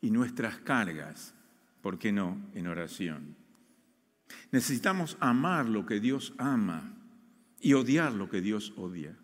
y 0.00 0.12
nuestras 0.12 0.58
cargas, 0.58 1.34
¿por 1.82 1.98
qué 1.98 2.12
no?, 2.12 2.38
en 2.54 2.68
oración. 2.68 3.34
Necesitamos 4.52 5.16
amar 5.18 5.68
lo 5.68 5.84
que 5.86 5.98
Dios 5.98 6.34
ama 6.38 6.94
y 7.60 7.72
odiar 7.72 8.12
lo 8.12 8.30
que 8.30 8.40
Dios 8.40 8.72
odia. 8.76 9.16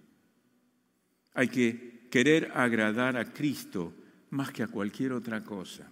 Hay 1.33 1.47
que 1.47 2.09
querer 2.11 2.51
agradar 2.57 3.17
a 3.17 3.33
Cristo 3.33 3.95
más 4.31 4.51
que 4.51 4.65
a 4.65 4.69
cualquier 4.69 5.13
otra 5.13 5.45
cosa 5.45 5.89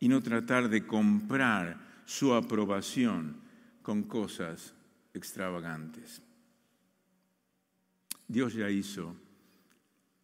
y 0.00 0.08
no 0.08 0.22
tratar 0.22 0.68
de 0.68 0.86
comprar 0.86 2.02
su 2.04 2.34
aprobación 2.34 3.36
con 3.82 4.04
cosas 4.04 4.74
extravagantes. 5.14 6.22
Dios 8.28 8.54
ya 8.54 8.68
hizo 8.68 9.16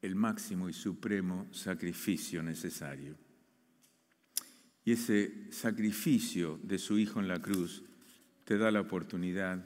el 0.01 0.17
máximo 0.17 0.69
y 0.69 0.73
supremo 0.73 1.47
sacrificio 1.53 2.43
necesario. 2.43 3.17
Y 4.85 4.93
ese 4.93 5.53
sacrificio 5.53 6.59
de 6.63 6.79
su 6.79 6.99
Hijo 6.99 7.21
en 7.21 7.29
la 7.29 7.41
cruz 7.41 7.85
te 8.45 8.59
da 8.59 8.71
la 8.73 8.81
oportunidad 8.81 9.65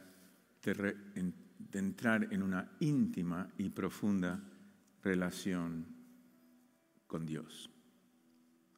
de, 0.63 0.75
re, 0.75 0.97
de, 1.15 1.79
entrar 1.79 2.29
en 2.33 2.43
una 2.43 2.71
íntima 2.81 3.49
y 3.57 3.71
profunda 3.71 4.43
relación 5.03 5.87
con 7.07 7.25
Dios. 7.25 7.71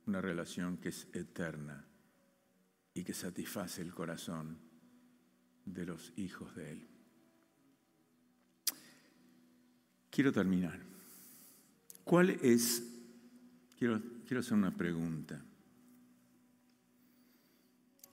Una 0.08 0.22
relación 0.22 0.78
que 0.78 0.88
es 0.88 1.06
eterna 1.12 1.84
y 2.94 3.04
que 3.04 3.12
satisface 3.12 3.82
el 3.82 3.92
corazón 3.92 4.56
de 5.66 5.84
los 5.84 6.14
hijos 6.16 6.56
de 6.56 6.72
Él. 6.72 6.88
Quiero 10.08 10.32
terminar. 10.32 10.80
¿Cuál 12.04 12.30
es, 12.30 12.82
quiero, 13.78 14.00
quiero 14.26 14.40
hacer 14.40 14.54
una 14.54 14.74
pregunta, 14.74 15.44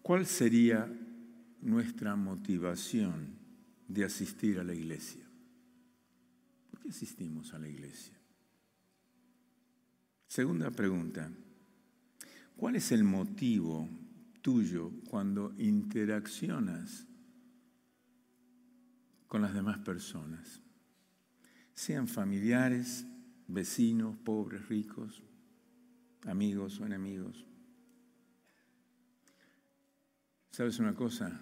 cuál 0.01 0.25
sería 0.25 0.91
nuestra 1.61 2.17
motivación 2.17 3.37
de 3.87 4.03
asistir 4.03 4.59
a 4.59 4.65
la 4.65 4.73
iglesia? 4.73 5.25
¿Por 6.71 6.81
qué 6.81 6.89
asistimos 6.89 7.53
a 7.53 7.59
la 7.59 7.69
iglesia? 7.69 8.19
Segunda 10.27 10.69
pregunta, 10.71 11.31
¿cuál 12.57 12.75
es 12.75 12.91
el 12.91 13.03
motivo 13.03 13.89
tuyo 14.41 14.91
cuando 15.09 15.53
interaccionas 15.57 17.05
con 19.27 19.41
las 19.41 19.53
demás 19.53 19.79
personas? 19.79 20.61
Sean 21.73 22.07
familiares, 22.07 23.05
vecinos, 23.47 24.15
pobres, 24.17 24.67
ricos, 24.67 25.23
amigos 26.25 26.79
o 26.79 26.85
enemigos. 26.85 27.45
¿Sabes 30.51 30.79
una 30.79 30.93
cosa? 30.93 31.41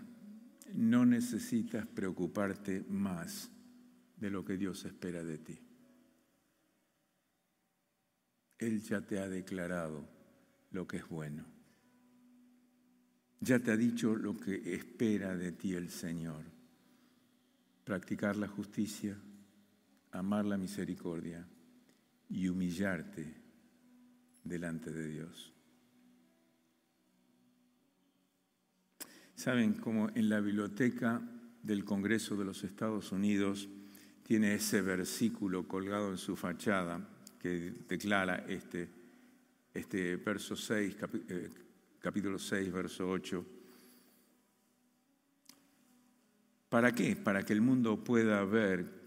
No 0.74 1.06
necesitas 1.06 1.86
preocuparte 1.86 2.84
más 2.90 3.52
de 4.18 4.32
lo 4.32 4.44
que 4.44 4.58
Dios 4.58 4.86
espera 4.86 5.24
de 5.24 5.38
ti. 5.38 5.60
Él 8.58 8.82
ya 8.82 9.02
te 9.02 9.20
ha 9.20 9.28
declarado 9.28 10.13
lo 10.74 10.86
que 10.86 10.98
es 10.98 11.08
bueno. 11.08 11.46
Ya 13.40 13.60
te 13.60 13.72
ha 13.72 13.78
dicho 13.78 14.16
lo 14.16 14.38
que 14.38 14.74
espera 14.74 15.36
de 15.36 15.52
ti 15.54 15.74
el 15.74 15.90
Señor. 15.90 16.44
Practicar 17.84 18.36
la 18.36 18.48
justicia, 18.48 19.18
amar 20.12 20.46
la 20.46 20.58
misericordia 20.58 21.46
y 22.30 22.48
humillarte 22.48 23.34
delante 24.44 24.92
de 24.92 25.08
Dios. 25.08 25.54
Saben 29.36 29.74
cómo 29.74 30.10
en 30.16 30.30
la 30.30 30.40
biblioteca 30.40 31.22
del 31.62 31.84
Congreso 31.84 32.38
de 32.38 32.46
los 32.46 32.64
Estados 32.64 33.12
Unidos 33.12 33.68
tiene 34.24 34.54
ese 34.54 34.82
versículo 34.82 35.68
colgado 35.68 36.12
en 36.12 36.18
su 36.18 36.36
fachada 36.36 37.10
que 37.40 37.74
declara 37.90 38.46
este, 38.48 39.03
este 39.74 40.18
verso 40.18 40.56
6, 40.56 40.96
capi- 40.98 41.26
eh, 41.30 41.50
capítulo 42.00 42.38
6, 42.38 42.72
verso 42.72 43.10
8. 43.10 43.46
¿Para 46.70 46.92
qué? 46.94 47.16
Para 47.16 47.46
que 47.46 47.54
el 47.54 47.62
mundo 47.62 48.04
pueda 48.04 48.44
ver 48.46 49.04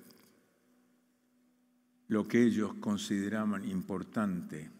lo 2.08 2.26
que 2.28 2.42
ellos 2.42 2.74
consideraban 2.74 3.68
importante 3.68 4.70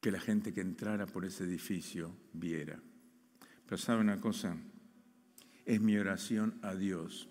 que 0.00 0.10
la 0.10 0.18
gente 0.18 0.52
que 0.52 0.60
entrara 0.60 1.06
por 1.06 1.24
ese 1.24 1.44
edificio 1.44 2.12
viera. 2.32 2.80
Pero 3.64 3.78
sabe 3.78 4.00
una 4.00 4.20
cosa, 4.20 4.56
es 5.64 5.80
mi 5.80 5.96
oración 5.96 6.58
a 6.62 6.74
Dios. 6.74 7.28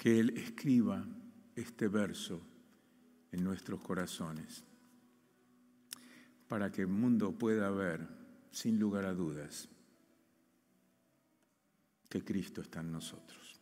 Que 0.00 0.18
Él 0.18 0.30
escriba 0.30 1.04
este 1.54 1.86
verso 1.86 2.40
en 3.32 3.44
nuestros 3.44 3.82
corazones, 3.82 4.64
para 6.48 6.72
que 6.72 6.80
el 6.80 6.88
mundo 6.88 7.32
pueda 7.32 7.70
ver, 7.70 8.08
sin 8.50 8.80
lugar 8.80 9.04
a 9.04 9.12
dudas, 9.12 9.68
que 12.08 12.24
Cristo 12.24 12.62
está 12.62 12.80
en 12.80 12.92
nosotros. 12.92 13.60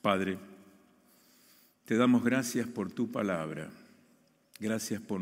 Padre, 0.00 0.38
te 1.84 1.96
damos 1.96 2.22
gracias 2.22 2.68
por 2.68 2.92
tu 2.92 3.10
palabra. 3.10 3.72
Gracias 4.60 5.02
por, 5.02 5.20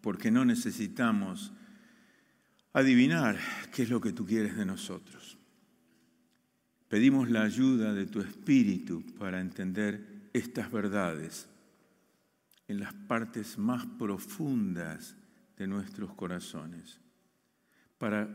porque 0.00 0.32
no 0.32 0.44
necesitamos 0.44 1.52
adivinar 2.72 3.38
qué 3.72 3.84
es 3.84 3.90
lo 3.90 4.00
que 4.00 4.12
tú 4.12 4.26
quieres 4.26 4.56
de 4.56 4.66
nosotros. 4.66 5.38
Pedimos 6.92 7.30
la 7.30 7.44
ayuda 7.44 7.94
de 7.94 8.04
tu 8.04 8.20
Espíritu 8.20 9.02
para 9.18 9.40
entender 9.40 10.28
estas 10.34 10.70
verdades 10.70 11.48
en 12.68 12.80
las 12.80 12.92
partes 12.92 13.56
más 13.56 13.86
profundas 13.98 15.16
de 15.56 15.66
nuestros 15.66 16.12
corazones, 16.12 17.00
para 17.96 18.28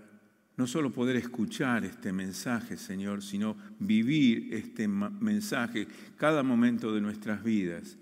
no 0.56 0.66
solo 0.66 0.92
poder 0.92 1.18
escuchar 1.18 1.86
este 1.86 2.12
mensaje, 2.12 2.78
Señor, 2.78 3.22
sino 3.22 3.56
vivir 3.78 4.52
este 4.52 4.88
mensaje 4.88 5.88
cada 6.16 6.42
momento 6.42 6.92
de 6.92 7.02
nuestras 7.02 7.44
vidas, 7.44 7.96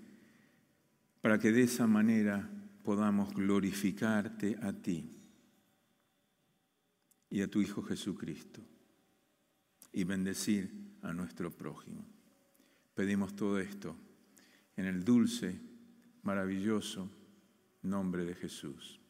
para 1.20 1.38
que 1.38 1.52
de 1.52 1.64
esa 1.64 1.86
manera 1.86 2.48
podamos 2.82 3.34
glorificarte 3.34 4.56
a 4.62 4.72
ti 4.72 5.04
y 7.28 7.42
a 7.42 7.46
tu 7.46 7.60
Hijo 7.60 7.82
Jesucristo 7.82 8.62
y 9.96 10.04
bendecir 10.04 10.70
a 11.00 11.14
nuestro 11.14 11.50
prójimo. 11.50 12.04
Pedimos 12.94 13.34
todo 13.34 13.58
esto 13.58 13.96
en 14.76 14.84
el 14.84 15.02
dulce, 15.02 15.58
maravilloso 16.22 17.08
nombre 17.82 18.26
de 18.26 18.34
Jesús 18.34 19.00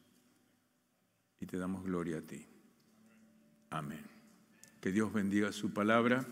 y 1.41 1.45
te 1.45 1.57
damos 1.57 1.83
gloria 1.83 2.19
a 2.19 2.21
ti. 2.21 2.45
Amén. 3.69 4.01
Que 4.79 4.93
Dios 4.93 5.11
bendiga 5.11 5.51
su 5.51 5.73
palabra. 5.73 6.25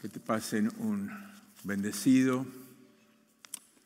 Que 0.00 0.08
te 0.08 0.18
pasen 0.18 0.70
un 0.78 1.10
bendecido 1.64 2.46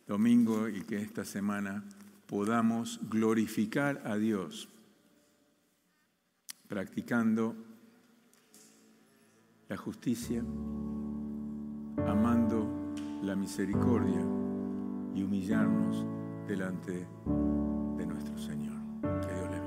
domingo 0.07 0.69
y 0.69 0.83
que 0.83 1.03
esta 1.03 1.25
semana 1.25 1.83
podamos 2.29 3.01
glorificar 3.11 4.03
a 4.07 4.17
Dios 4.17 4.69
practicando 6.69 7.74
la 9.75 9.79
justicia, 9.79 10.41
amando 12.07 12.95
la 13.25 13.35
misericordia 13.35 14.21
y 15.17 15.25
humillarnos 15.25 16.07
delante 16.47 17.09
de 17.97 18.07
nuestro 18.07 18.39
Señor. 18.39 18.77
Que 19.03 19.35
Dios. 19.35 19.64